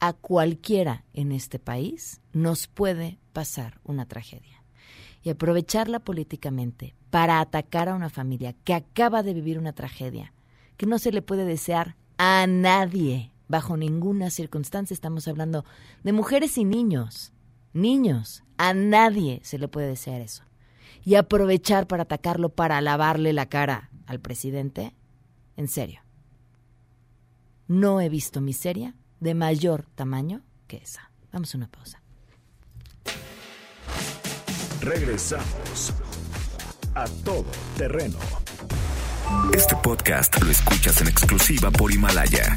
[0.00, 4.62] a cualquiera en este país nos puede pasar una tragedia.
[5.22, 10.32] Y aprovecharla políticamente para atacar a una familia que acaba de vivir una tragedia,
[10.76, 14.94] que no se le puede desear a nadie, bajo ninguna circunstancia.
[14.94, 15.64] Estamos hablando
[16.02, 17.32] de mujeres y niños.
[17.72, 20.42] Niños, a nadie se le puede desear eso.
[21.04, 24.94] Y aprovechar para atacarlo, para lavarle la cara al presidente,
[25.56, 26.00] en serio.
[27.68, 31.10] No he visto miseria de mayor tamaño que esa.
[31.32, 32.02] Vamos a una pausa.
[34.80, 35.92] Regresamos
[36.94, 37.44] a todo
[37.76, 38.18] terreno.
[39.52, 42.56] Este podcast lo escuchas en exclusiva por Himalaya.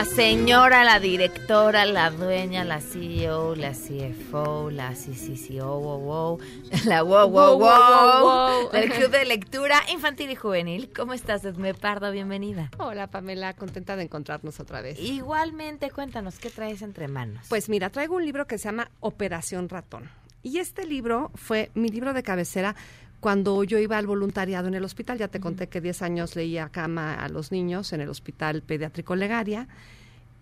[0.00, 6.38] La señora, la directora, la dueña, la CEO, la CFO, la CCCO, wow, wow,
[6.86, 10.90] la wow, wow, wow, el club de lectura infantil y juvenil.
[10.96, 12.10] ¿Cómo estás, Edme Pardo?
[12.12, 12.70] Bienvenida.
[12.78, 14.98] Hola, Pamela, contenta de encontrarnos otra vez.
[14.98, 17.44] Igualmente, cuéntanos, ¿qué traes entre manos?
[17.50, 20.08] Pues mira, traigo un libro que se llama Operación Ratón.
[20.42, 22.74] Y este libro fue mi libro de cabecera
[23.20, 26.70] cuando yo iba al voluntariado en el hospital, ya te conté que 10 años leía
[26.70, 29.68] cama a los niños en el hospital pediátrico Legaria.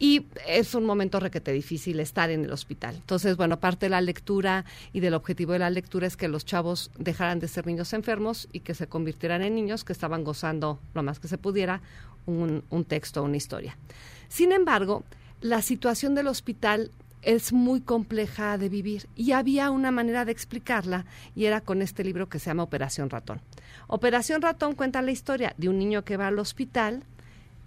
[0.01, 2.95] Y es un momento requete difícil estar en el hospital.
[2.95, 6.45] Entonces, bueno, parte de la lectura y del objetivo de la lectura es que los
[6.45, 10.79] chavos dejaran de ser niños enfermos y que se convirtieran en niños que estaban gozando
[10.95, 11.83] lo más que se pudiera
[12.27, 13.77] un, un texto, una historia.
[14.29, 15.03] Sin embargo,
[15.41, 19.09] la situación del hospital es muy compleja de vivir.
[19.17, 23.11] Y había una manera de explicarla y era con este libro que se llama Operación
[23.11, 23.41] Ratón.
[23.87, 27.03] Operación Ratón cuenta la historia de un niño que va al hospital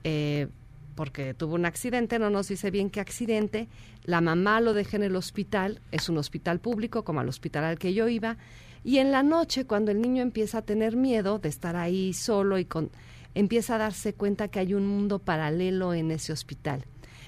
[0.04, 0.48] eh,
[0.96, 3.68] porque tuvo un accidente, no nos dice bien qué accidente,
[4.04, 7.80] la mamá lo deja en el hospital, es un hospital público como al hospital al
[7.80, 8.38] que yo iba,
[8.84, 12.58] y en la noche cuando el niño empieza a tener miedo de estar ahí solo
[12.58, 12.92] y con
[13.34, 16.84] empieza a darse cuenta que hay un mundo paralelo en ese hospital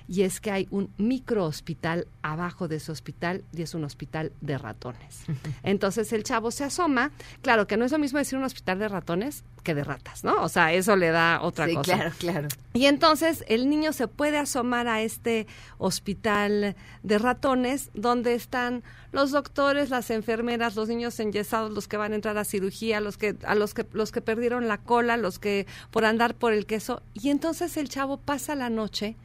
[0.08, 4.32] y es que hay un micro hospital abajo de ese hospital y es un hospital
[4.42, 5.26] de ratones.
[5.64, 7.12] Entonces el chavo se asoma,
[7.42, 10.44] claro que no es lo mismo decir un hospital de ratones que de ratas, ¿no?
[10.44, 11.96] O sea, eso le da otra sí, cosa.
[11.96, 12.48] Claro, claro.
[12.74, 19.32] Y entonces el niño se puede asomar a este hospital de ratones donde están los
[19.32, 23.36] doctores, las enfermeras, los niños enyesados, los que van a entrar a cirugía, los que
[23.46, 27.02] a los que los que perdieron la cola, los que por andar por el queso
[27.14, 29.16] y entonces el chavo pasa la noche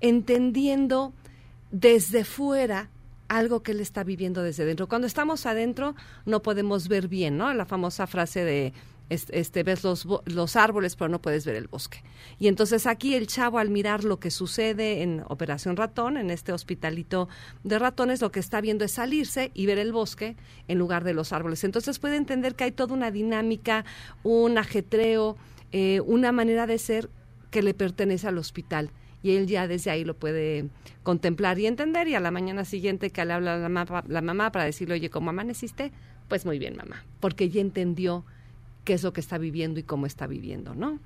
[0.00, 1.12] entendiendo
[1.70, 2.90] desde fuera
[3.28, 4.88] algo que él está viviendo desde dentro.
[4.88, 7.52] Cuando estamos adentro no podemos ver bien, ¿no?
[7.52, 8.72] La famosa frase de
[9.10, 12.02] este, ves los, los árboles pero no puedes ver el bosque.
[12.38, 16.52] Y entonces aquí el chavo al mirar lo que sucede en Operación Ratón, en este
[16.52, 17.28] hospitalito
[17.64, 21.14] de ratones, lo que está viendo es salirse y ver el bosque en lugar de
[21.14, 21.64] los árboles.
[21.64, 23.84] Entonces puede entender que hay toda una dinámica,
[24.24, 25.36] un ajetreo,
[25.72, 27.10] eh, una manera de ser
[27.50, 28.90] que le pertenece al hospital
[29.22, 30.66] y él ya desde ahí lo puede
[31.02, 34.52] contemplar y entender y a la mañana siguiente que le habla la mamá, la mamá
[34.52, 35.92] para decirle, oye, ¿cómo amaneciste?
[36.28, 38.24] Pues muy bien, mamá, porque ya entendió
[38.84, 40.98] qué es lo que está viviendo y cómo está viviendo, ¿no?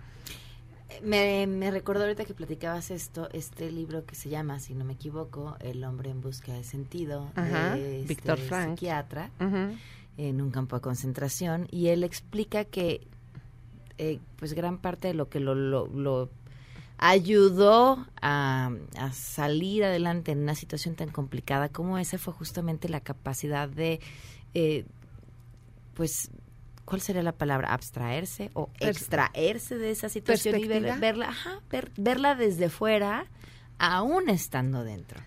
[1.02, 4.92] Me, me recordó ahorita que platicabas esto, este libro que se llama, si no me
[4.92, 8.70] equivoco, El hombre en busca de sentido, Ajá, de este Víctor Frank.
[8.78, 9.30] psiquiatra,
[10.18, 13.06] en un campo de concentración, y él explica que
[13.98, 16.28] eh, pues gran parte de lo que lo, lo, lo
[17.04, 23.00] ayudó a, a salir adelante en una situación tan complicada como esa fue justamente la
[23.00, 23.98] capacidad de
[24.54, 24.84] eh,
[25.94, 26.30] pues
[26.84, 27.72] ¿cuál sería la palabra?
[27.74, 33.26] Abstraerse o extraerse de esa situación y ver- verla, ajá, ver- verla desde fuera,
[33.78, 35.20] aún estando dentro.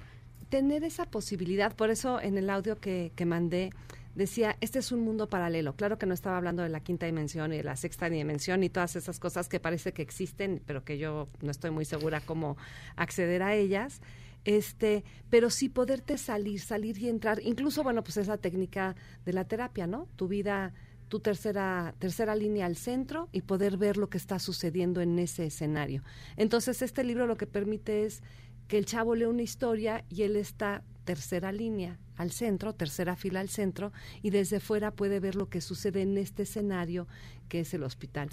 [0.49, 3.71] tener esa posibilidad, por eso en el audio que, que mandé
[4.15, 5.75] decía, este es un mundo paralelo.
[5.75, 8.69] Claro que no estaba hablando de la quinta dimensión y de la sexta dimensión y
[8.69, 12.57] todas esas cosas que parece que existen, pero que yo no estoy muy segura cómo
[12.95, 14.01] acceder a ellas.
[14.45, 19.33] Este, pero sí poderte salir, salir y entrar, incluso bueno, pues es la técnica de
[19.33, 20.07] la terapia, ¿no?
[20.15, 20.71] Tu vida,
[21.09, 25.47] tu tercera tercera línea al centro y poder ver lo que está sucediendo en ese
[25.47, 26.03] escenario.
[26.37, 28.21] Entonces, este libro lo que permite es
[28.67, 33.39] que el chavo lee una historia y él está tercera línea al centro, tercera fila
[33.39, 37.07] al centro, y desde fuera puede ver lo que sucede en este escenario
[37.47, 38.29] que es el hospital.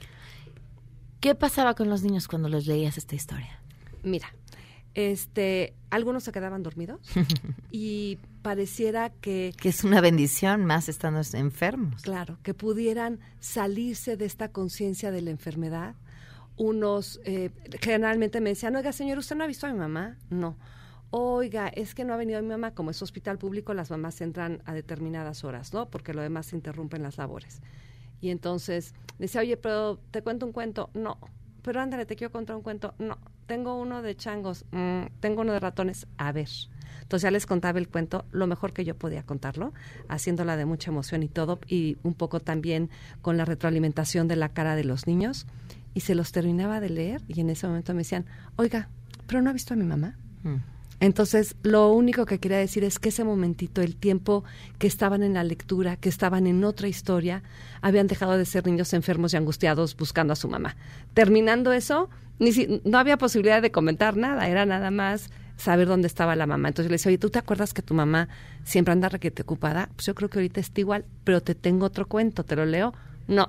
[1.21, 3.63] ¿Qué pasaba con los niños cuando les leías esta historia?
[4.03, 4.35] Mira,
[4.95, 7.01] este, algunos se quedaban dormidos
[7.71, 12.03] y pareciera que Que es una bendición más estando enfermos.
[12.03, 15.95] Claro, que pudieran salirse de esta conciencia de la enfermedad.
[16.57, 20.19] Unos eh, generalmente me decían, oiga, señor, ¿usted no ha visto a mi mamá?
[20.29, 20.57] No.
[21.15, 22.75] Oiga, es que no ha venido mi mamá.
[22.75, 25.91] Como es hospital público, las mamás entran a determinadas horas, ¿no?
[25.91, 27.61] Porque lo demás se interrumpen las labores.
[28.23, 30.89] Y entonces decía, oye, pero te cuento un cuento.
[30.95, 31.19] No.
[31.61, 32.95] Pero ándale, te quiero contar un cuento.
[32.99, 33.19] No.
[33.47, 34.65] Tengo uno de changos.
[34.71, 36.07] Mm, tengo uno de ratones.
[36.17, 36.49] A ver.
[37.03, 39.75] Entonces ya les contaba el cuento lo mejor que yo podía contarlo,
[40.09, 42.89] haciéndola de mucha emoción y todo, y un poco también
[43.21, 45.47] con la retroalimentación de la cara de los niños.
[45.93, 48.25] Y se los terminaba de leer y en ese momento me decían,
[48.57, 48.89] oiga,
[49.27, 50.17] ¿pero no ha visto a mi mamá?
[51.03, 54.45] Entonces, lo único que quería decir es que ese momentito, el tiempo
[54.79, 57.43] que estaban en la lectura, que estaban en otra historia,
[57.81, 60.77] habían dejado de ser niños enfermos y angustiados buscando a su mamá.
[61.13, 66.07] Terminando eso, ni si- no había posibilidad de comentar nada, era nada más saber dónde
[66.07, 66.69] estaba la mamá.
[66.69, 68.29] Entonces le decía, oye, ¿tú te acuerdas que tu mamá
[68.63, 69.89] siempre anda requete ocupada?
[69.97, 72.95] Pues yo creo que ahorita está igual, pero te tengo otro cuento, ¿te lo leo?
[73.29, 73.49] No.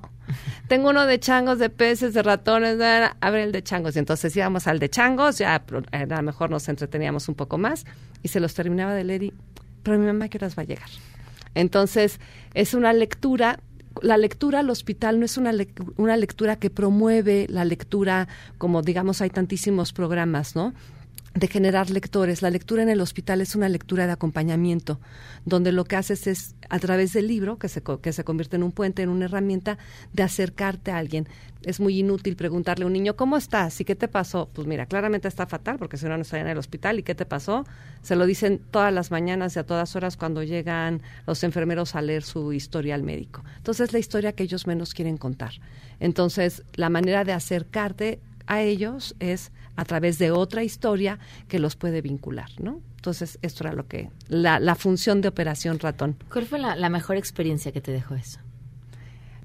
[0.67, 3.95] Tengo uno de changos, de peces, de ratones, de- a ver el de changos.
[3.95, 7.57] Y entonces íbamos al de changos, ya pro- a lo mejor nos entreteníamos un poco
[7.57, 7.86] más
[8.21, 9.33] y se los terminaba de leer y,
[9.83, 10.89] pero mi mamá, ¿qué horas va a llegar?
[11.55, 12.19] Entonces,
[12.53, 13.59] es una lectura,
[14.01, 15.51] la lectura al hospital no es una,
[15.97, 20.73] una lectura que promueve la lectura, como digamos hay tantísimos programas, ¿no?
[21.34, 22.41] De generar lectores.
[22.41, 24.99] La lectura en el hospital es una lectura de acompañamiento,
[25.45, 28.63] donde lo que haces es, a través del libro, que se, que se convierte en
[28.63, 29.78] un puente, en una herramienta,
[30.13, 31.28] de acercarte a alguien.
[31.63, 33.80] Es muy inútil preguntarle a un niño, ¿cómo estás?
[33.82, 34.49] ¿Y qué te pasó?
[34.54, 36.99] Pues mira, claramente está fatal, porque si no, no estaría en el hospital.
[36.99, 37.65] ¿Y qué te pasó?
[38.02, 42.02] Se lo dicen todas las mañanas y a todas horas cuando llegan los enfermeros a
[42.02, 43.43] leer su historia al médico.
[43.58, 45.54] Entonces, es la historia que ellos menos quieren contar.
[45.99, 51.75] Entonces, la manera de acercarte a ellos es a través de otra historia que los
[51.75, 52.81] puede vincular, ¿no?
[52.97, 56.15] Entonces, esto era lo que, la, la función de Operación Ratón.
[56.31, 58.39] ¿Cuál fue la, la mejor experiencia que te dejó eso?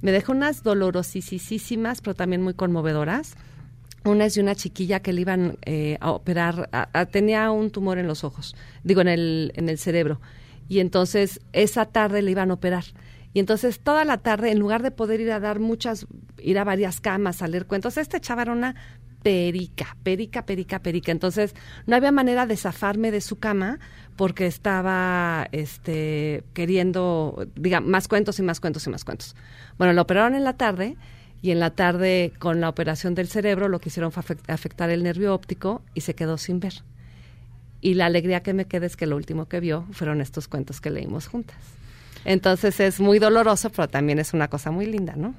[0.00, 3.34] Me dejó unas dolorosísimas, pero también muy conmovedoras.
[4.04, 7.70] Una es de una chiquilla que le iban eh, a operar, a- a- tenía un
[7.70, 10.20] tumor en los ojos, digo, en el, en el cerebro.
[10.68, 12.84] Y entonces esa tarde le iban a operar.
[13.34, 16.06] Y entonces toda la tarde, en lugar de poder ir a dar muchas,
[16.40, 18.76] ir a varias camas, a leer cuentos, esta chava era una
[19.22, 21.12] perica, perica, perica, perica.
[21.12, 21.54] Entonces
[21.86, 23.78] no había manera de zafarme de su cama
[24.16, 29.36] porque estaba este, queriendo, diga, más cuentos y más cuentos y más cuentos.
[29.76, 30.96] Bueno, lo operaron en la tarde
[31.40, 34.90] y en la tarde con la operación del cerebro lo que hicieron fue afect- afectar
[34.90, 36.82] el nervio óptico y se quedó sin ver.
[37.80, 40.80] Y la alegría que me queda es que lo último que vio fueron estos cuentos
[40.80, 41.56] que leímos juntas.
[42.24, 45.34] Entonces es muy doloroso, pero también es una cosa muy linda, ¿no?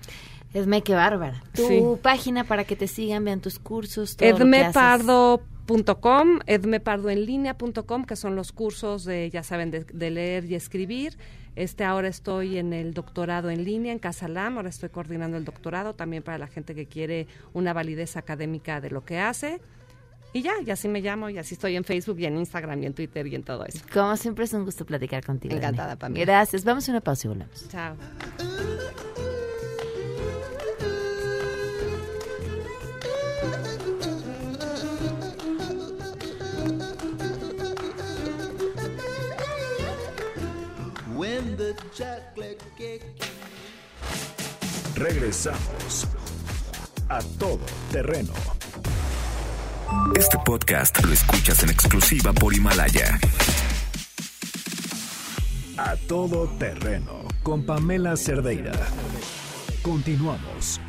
[0.54, 1.44] Esme, qué bárbara.
[1.54, 1.84] Tu Sí.
[2.02, 4.76] página para que te sigan, vean tus cursos, todo lo que haces.
[4.76, 11.18] edmepardo.com, edmepardoenlinea.com, que son los cursos de, ya saben, de, de leer y escribir.
[11.56, 15.94] Este ahora estoy en el doctorado en línea en Casalam, ahora estoy coordinando el doctorado
[15.94, 19.60] también para la gente que quiere una validez académica de lo que hace.
[20.32, 22.86] Y ya, y así me llamo, y así estoy en Facebook y en Instagram y
[22.86, 23.80] en Twitter y en todo eso.
[23.92, 25.56] Como siempre es un gusto platicar contigo.
[25.56, 26.24] Encantada, Pamela.
[26.24, 26.64] Gracias.
[26.64, 27.68] Vamos a una pausa y volvemos.
[27.70, 27.96] Chao.
[41.40, 43.02] When the chocolate cake
[44.96, 46.06] Regresamos
[47.08, 47.62] a todo
[47.94, 48.34] terreno.
[50.18, 53.18] Este podcast lo escuchas en exclusiva por Himalaya.
[55.78, 58.74] A todo terreno con Pamela Cerdeira.
[59.82, 60.82] Continuamos.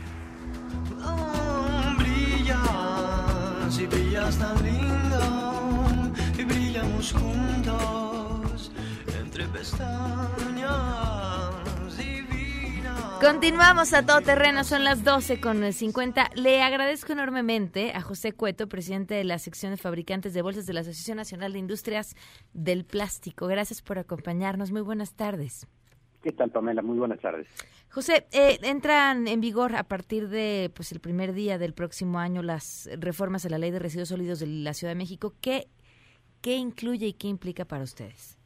[1.96, 8.09] brillas y brillas tan lindo y brillamos juntos.
[13.20, 16.30] Continuamos a todo terreno, son las 12 con 50.
[16.36, 20.72] Le agradezco enormemente a José Cueto, presidente de la sección de fabricantes de bolsas de
[20.72, 22.16] la Asociación Nacional de Industrias
[22.54, 23.46] del Plástico.
[23.46, 24.72] Gracias por acompañarnos.
[24.72, 25.66] Muy buenas tardes.
[26.22, 26.80] ¿Qué tal, Pamela?
[26.80, 27.46] Muy buenas tardes.
[27.90, 32.42] José, eh, entran en vigor a partir de pues el primer día del próximo año
[32.42, 35.34] las reformas a la Ley de Residuos Sólidos de la Ciudad de México.
[35.42, 35.68] ¿Qué,
[36.40, 38.39] qué incluye y qué implica para ustedes?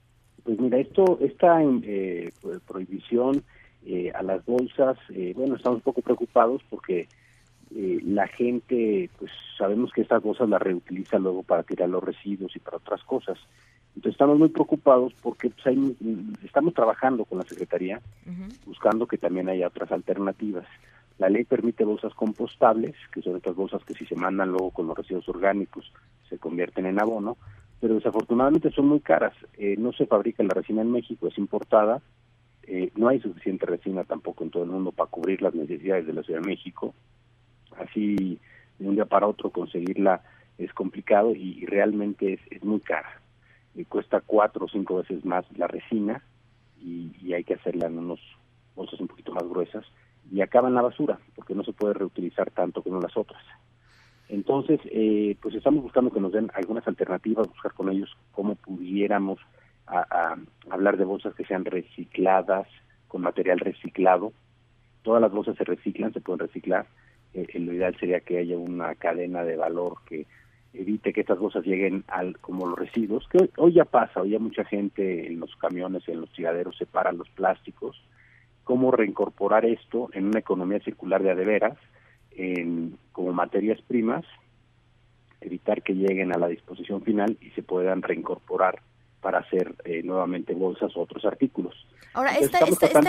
[0.45, 2.33] Pues mira, esto, esta eh,
[2.67, 3.43] prohibición
[3.87, 7.07] eh, a las bolsas, eh, bueno, estamos un poco preocupados porque
[7.75, 12.57] eh, la gente, pues sabemos que estas bolsas las reutiliza luego para tirar los residuos
[12.57, 13.39] y para otras cosas.
[13.95, 15.97] Entonces estamos muy preocupados porque pues, hay,
[16.43, 18.01] estamos trabajando con la Secretaría
[18.65, 20.67] buscando que también haya otras alternativas.
[21.19, 24.87] La ley permite bolsas compostables, que son estas bolsas que si se mandan luego con
[24.87, 25.93] los residuos orgánicos
[26.29, 27.37] se convierten en abono,
[27.85, 29.35] pero desafortunadamente son muy caras.
[29.77, 32.01] no se fabrica la resina en México, es importada
[32.67, 36.15] eh, no hay suficiente resina tampoco en todo el mundo para cubrir las necesidades de
[36.15, 36.95] la Ciudad de México.
[37.77, 38.39] Así,
[38.79, 40.23] de un día para otro conseguirla
[40.57, 43.21] es complicado y, realmente es, muy cara.
[43.75, 46.23] y cuesta cuatro o cinco veces más la resina
[46.81, 48.21] y, hay que hacerla en unos
[48.77, 49.85] bolsas un poquito más gruesas
[50.31, 53.43] y acaba en la basura porque no se puede reutilizar tanto como las otras.
[54.35, 59.39] Entonces, eh, pues estamos buscando que nos den algunas alternativas, buscar con ellos cómo pudiéramos
[59.87, 60.37] a,
[60.71, 62.67] hablar de bolsas que sean recicladas,
[63.07, 64.33] con material reciclado.
[65.03, 66.87] Todas las bolsas se reciclan, se pueden reciclar.
[67.33, 70.27] Eh, lo ideal sería que haya una cadena de valor que
[70.73, 74.41] evite que estas bolsas lleguen al como los residuos, que hoy, ya pasa, hoy ya
[74.41, 78.03] mucha gente en los camiones, en los tiraderos separan los plásticos.
[78.65, 81.79] ¿Cómo reincorporar esto en una economía circular de adeveras,
[82.37, 84.25] en, como materias primas,
[85.41, 88.81] evitar que lleguen a la disposición final y se puedan reincorporar
[89.21, 91.75] para hacer eh, nuevamente bolsas o otros artículos.
[92.13, 92.61] Ahora, esta,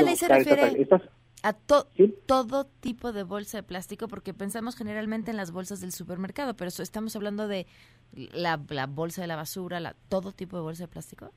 [0.01, 0.87] ley se refiere
[1.43, 6.55] a todo tipo de bolsa de plástico, porque pensamos generalmente en las bolsas del supermercado,
[6.55, 7.67] pero estamos hablando de
[8.13, 8.57] la,
[8.87, 11.31] bolsa de la basura, la, todo tipo de bolsa de plástico.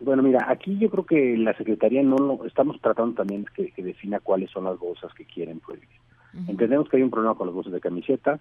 [0.00, 3.82] Bueno, mira, aquí yo creo que la Secretaría no lo, estamos tratando también que, que
[3.82, 5.88] defina cuáles son las bolsas que quieren prohibir.
[6.48, 8.40] Entendemos que hay un problema con las bolsas de camiseta.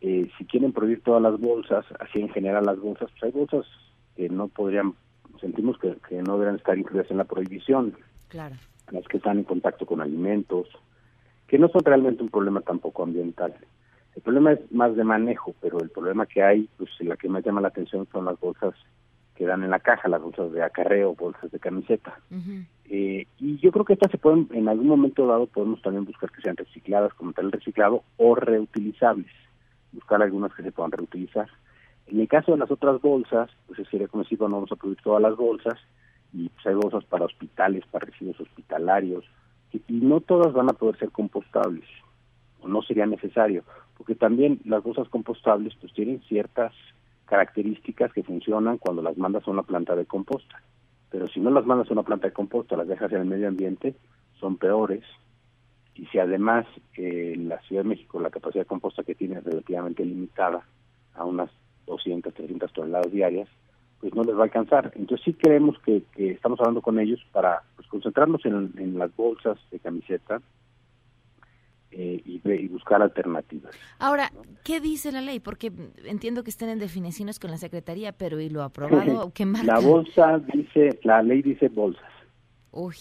[0.00, 3.66] Eh, si quieren prohibir todas las bolsas, así en general las bolsas, pues hay bolsas
[4.14, 4.94] que no podrían,
[5.40, 7.94] sentimos que, no deberían estar incluidas en la prohibición.
[8.28, 8.56] Claro.
[8.90, 10.68] Las que están en contacto con alimentos,
[11.46, 13.54] que no son realmente un problema tampoco ambiental.
[14.14, 17.44] El problema es más de manejo, pero el problema que hay, pues la que más
[17.44, 18.74] llama la atención son las bolsas
[19.36, 22.18] que dan en la caja, las bolsas de acarreo, bolsas de camiseta.
[22.88, 26.30] eh, y yo creo que estas se pueden, en algún momento dado, podemos también buscar
[26.30, 29.30] que sean recicladas como tal reciclado o reutilizables,
[29.92, 31.48] buscar algunas que se puedan reutilizar.
[32.06, 35.02] En el caso de las otras bolsas, pues sería como decir, no vamos a producir
[35.02, 35.78] todas las bolsas,
[36.32, 39.24] y pues hay bolsas para hospitales, para residuos hospitalarios,
[39.72, 41.84] y, no todas van a poder ser compostables,
[42.62, 43.64] o no sería necesario,
[43.98, 46.72] porque también las bolsas compostables pues tienen ciertas
[47.26, 50.62] características que funcionan cuando las mandas a una planta de composta.
[51.10, 53.48] Pero si no las mandas a una planta de composta, las dejas en el medio
[53.48, 53.94] ambiente,
[54.40, 55.04] son peores.
[55.94, 56.66] Y si además
[56.96, 60.64] eh, la Ciudad de México la capacidad de composta que tiene es relativamente limitada,
[61.16, 61.50] a unas
[61.86, 63.48] 200, 300 toneladas diarias,
[64.00, 64.92] pues no les va a alcanzar.
[64.94, 69.78] Entonces sí creemos que, estamos hablando con ellos para pues, concentrarnos en, las bolsas de
[69.78, 70.40] camiseta
[71.98, 73.74] eh, y, buscar alternativas.
[73.98, 74.30] Ahora,
[74.64, 75.40] ¿qué dice la ley?
[75.40, 75.72] Porque
[76.04, 79.30] entiendo que estén en definiciones con la Secretaría, pero ¿y lo aprobado?
[79.34, 79.66] ¿Qué marca?
[79.66, 82.04] La bolsa dice, la ley dice bolsas.
[82.70, 82.96] Uy.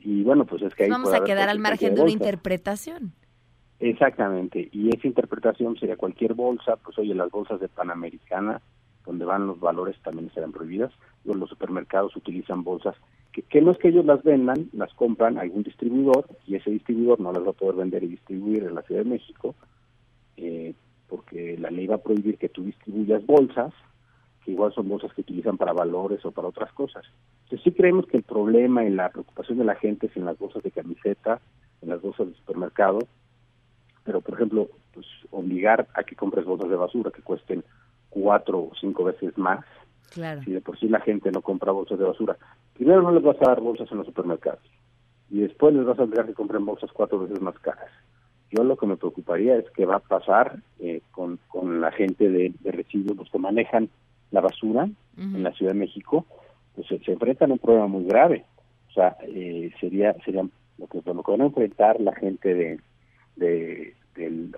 [0.00, 3.12] Y bueno, pues es que ahí Vamos a quedar al margen de una interpretación.
[3.78, 8.60] Exactamente, y esa interpretación sería cualquier bolsa, pues oye, las bolsas de Panamericana,
[9.06, 10.92] donde van los valores también serán prohibidas,
[11.24, 12.96] los supermercados utilizan bolsas
[13.32, 17.32] que, no es que ellos las vendan, las compran algún distribuidor y ese distribuidor no
[17.32, 19.54] las va a poder vender y distribuir en la Ciudad de México,
[20.36, 20.74] eh,
[21.08, 23.72] porque la ley va a prohibir que tú distribuyas bolsas,
[24.44, 27.04] que igual son bolsas que utilizan para valores o para otras cosas.
[27.44, 30.38] Entonces sí creemos que el problema y la preocupación de la gente es en las
[30.38, 31.40] bolsas de camiseta,
[31.80, 32.98] en las bolsas de supermercado,
[34.04, 37.64] pero por ejemplo, pues obligar a que compres bolsas de basura que cuesten
[38.10, 39.64] cuatro o cinco veces más.
[40.10, 40.42] Claro.
[40.42, 42.36] Si de por sí la gente no compra bolsas de basura,
[42.74, 44.62] primero no les vas a dar bolsas en los supermercados
[45.30, 47.90] y después les vas a obligar que compren bolsas cuatro veces más caras.
[48.50, 52.28] Yo lo que me preocuparía es qué va a pasar eh, con, con la gente
[52.28, 53.88] de, residuos, los que manejan
[54.30, 56.26] la basura en la Ciudad de México,
[56.74, 58.44] pues se, enfrentan a un problema muy grave.
[58.90, 60.42] O sea, eh, sería, sería
[60.78, 62.78] lo que, lo que van a enfrentar la gente de,
[63.36, 63.94] de,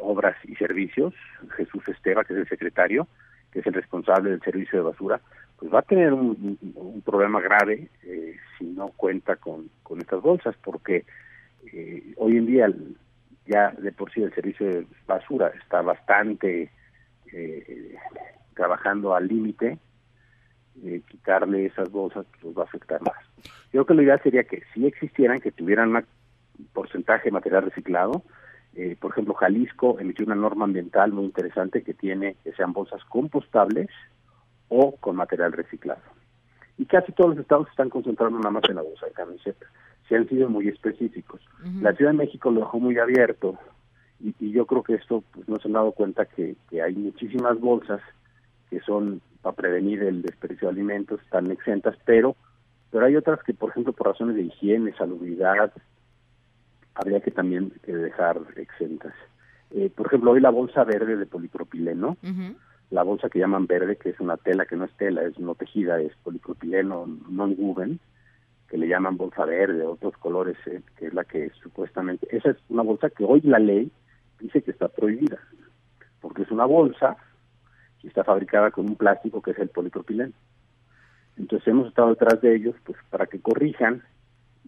[0.01, 1.15] Obras y Servicios,
[1.57, 3.07] Jesús Esteba, que es el secretario,
[3.53, 5.21] que es el responsable del servicio de basura,
[5.59, 6.59] pues va a tener un,
[7.05, 11.05] problema grave eh, si no cuenta con, con estas bolsas, porque
[11.73, 12.69] eh, hoy en día
[13.47, 16.71] ya de por sí el servicio de basura está bastante
[17.33, 17.97] eh,
[18.55, 19.79] trabajando al límite,
[20.83, 23.17] eh, quitarle esas bolsas pues, los va a afectar más.
[23.73, 26.05] Yo creo que lo ideal sería que si existieran, que tuvieran un
[26.73, 28.23] porcentaje de material reciclado.
[28.75, 33.05] Eh, por ejemplo, Jalisco emitió una norma ambiental muy interesante que tiene que sean bolsas
[33.05, 33.89] compostables
[34.75, 36.01] o con material reciclado.
[36.77, 39.67] Y casi todos los estados están concentrando nada más en la bolsa de camiseta.
[40.09, 41.41] Se han sido muy específicos.
[41.81, 43.57] La Ciudad de México lo dejó muy abierto
[44.21, 46.95] y, y yo creo que esto pues, no se han dado cuenta que, que hay
[46.95, 48.01] muchísimas bolsas
[48.69, 52.37] que son para prevenir el desperdicio de alimentos, están exentas, pero
[52.95, 55.73] pero hay otras que, por ejemplo, por razones de higiene, salubridad,
[56.95, 59.13] habría que también eh, dejar exentas.
[59.73, 62.17] Eh, por ejemplo, hoy la bolsa verde de polipropileno,
[62.95, 65.57] la bolsa que llaman verde, que es una tela que no es tela, es no
[65.57, 67.99] tejida, es polipropileno non-woven,
[68.69, 72.57] que le llaman bolsa verde, otros colores, eh, que es la que supuestamente, esa es
[72.69, 73.91] una bolsa que hoy la ley
[74.39, 75.41] dice que está prohibida,
[76.21, 77.17] porque es una bolsa
[78.05, 80.33] y está fabricada con un plástico que es el polipropileno.
[81.37, 84.05] Entonces hemos estado detrás de ellos pues para que corrijan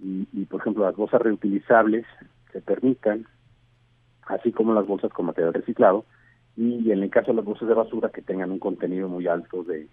[0.02, 2.04] y, por ejemplo las bolsas reutilizables
[2.50, 3.24] se permitan,
[4.26, 6.04] así como las bolsas con material reciclado
[6.56, 9.62] y en el caso de las bolsas de basura que tengan un contenido muy alto
[9.64, 9.88] de,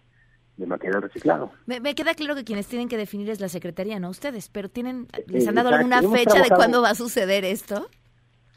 [0.57, 1.51] de material reciclado.
[1.65, 4.69] Me, me, queda claro que quienes tienen que definir es la Secretaría, no ustedes, pero
[4.69, 5.75] tienen les Eh, han dado exacto.
[5.75, 7.87] alguna Hemos fecha de cuándo va a suceder esto?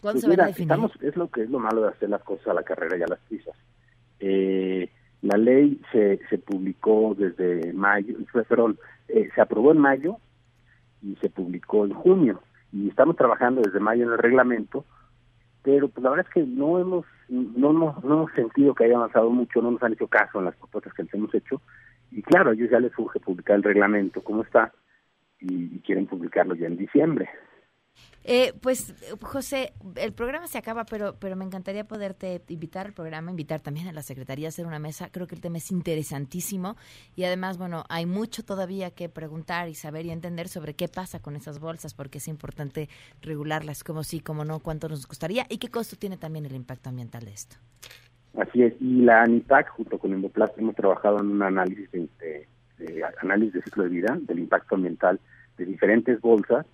[0.00, 0.70] ¿Cuándo Pues se van a mira, definir?
[0.72, 3.02] estamos, es lo que es lo malo de hacer las cosas a la carrera y
[3.02, 3.56] a las prisas.
[4.20, 4.90] Eh,
[5.22, 8.78] la ley se, se publicó desde mayo, fue- perdón,
[9.08, 10.18] eh, se aprobó en mayo
[11.02, 12.40] y se publicó en junio.
[12.72, 14.84] Y estamos trabajando desde mayo en el reglamento,
[15.66, 18.94] pero pues la verdad es que no hemos, no, hemos- no hemos sentido que haya
[18.96, 21.60] avanzado mucho, no nos han hecho caso en las propuestas que les hemos hecho.
[22.12, 24.72] Y claro, a ellos ya les surge publicar el reglamento como está
[25.40, 27.28] y quieren publicarlo ya en diciembre.
[28.28, 33.30] Eh, pues, José, el programa se acaba, pero, pero me encantaría poderte invitar al programa,
[33.30, 35.10] invitar también a la Secretaría a hacer una mesa.
[35.12, 36.76] Creo que el tema es interesantísimo
[37.14, 41.20] y además, bueno, hay mucho todavía que preguntar y saber y entender sobre qué pasa
[41.20, 42.88] con esas bolsas, porque es importante
[43.22, 46.88] regularlas, como sí, como no, cuánto nos costaría y qué costo tiene también el impacto
[46.88, 47.56] ambiental de esto.
[48.36, 53.02] Así es, y la ANIPAC junto con Endoplast hemos trabajado en un análisis de- de
[53.22, 55.18] análisis de ciclo de vida del impacto ambiental
[55.56, 56.66] de diferentes bolsas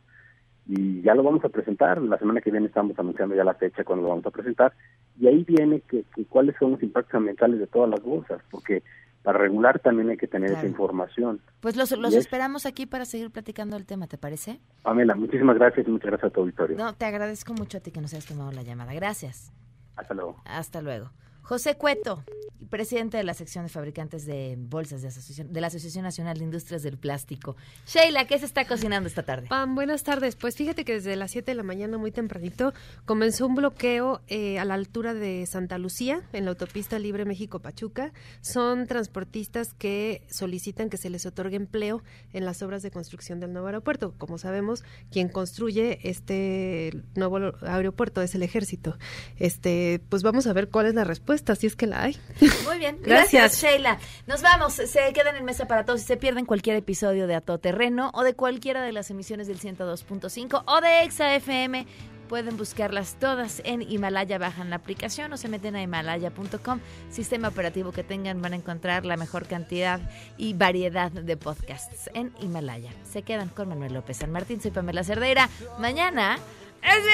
[0.67, 3.85] y ya lo vamos a presentar, la semana que viene estamos anunciando ya la fecha
[3.85, 4.73] cuando lo vamos a presentar
[5.19, 8.83] y ahí viene que, que cuáles son los impactos ambientales de todas las bolsas, porque
[9.23, 10.61] para regular también hay que tener Claro.
[10.67, 11.41] esa información.
[11.61, 14.59] Pues los, los es- esperamos aquí para seguir platicando del tema, ¿te parece?
[14.83, 16.77] Pamela, muchísimas gracias y muchas gracias a tu auditorio.
[16.77, 18.95] No, te agradezco mucho a ti que nos hayas tomado la llamada.
[18.95, 19.53] Gracias.
[19.97, 20.37] Hasta luego.
[20.45, 21.11] Hasta luego.
[21.43, 22.25] José Cueto,
[22.73, 26.45] presidente de la sección de fabricantes de bolsas de, asociación, de la Asociación Nacional de
[26.45, 27.55] Industrias del Plástico.
[27.87, 29.49] Sheila, ¿qué se está cocinando esta tarde?
[29.49, 30.37] Pam, buenas tardes.
[30.37, 32.73] Pues fíjate que desde las 7 de la mañana, muy tempranito,
[33.05, 38.15] comenzó un bloqueo eh, a la altura de Santa Lucía, en la autopista Libre México-Pachuca.
[38.41, 43.53] Son transportistas que solicitan que se les otorgue empleo en las obras de construcción del
[43.53, 44.15] nuevo aeropuerto.
[44.17, 48.97] Como sabemos, quien construye este nuevo aeropuerto es el ejército.
[49.37, 52.19] Este, pues vamos a ver cuál es la respuesta, si es que la hay.
[52.65, 53.33] Muy bien, gracias.
[53.33, 53.63] Gracias.
[53.63, 53.99] Sheila.
[54.27, 57.41] Nos vamos, se quedan en mesa para todos y se pierden cualquier episodio de A
[57.41, 61.87] Todo Terreno o de cualquiera de las emisiones del 102.5 o de Exa FM.
[62.29, 66.81] Pueden buscarlas todas en Himalaya, bajan la aplicación o se meten a himalaya.com.
[67.11, 70.01] Sistema operativo que tengan van a encontrar la mejor cantidad
[70.39, 72.91] y variedad de podcasts en Himalaya.
[73.05, 75.51] Se quedan con Manuel López San Martín, soy Pamela Cerdeira.
[75.79, 76.39] Mañana
[76.83, 77.05] es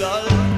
[0.00, 0.57] viernes.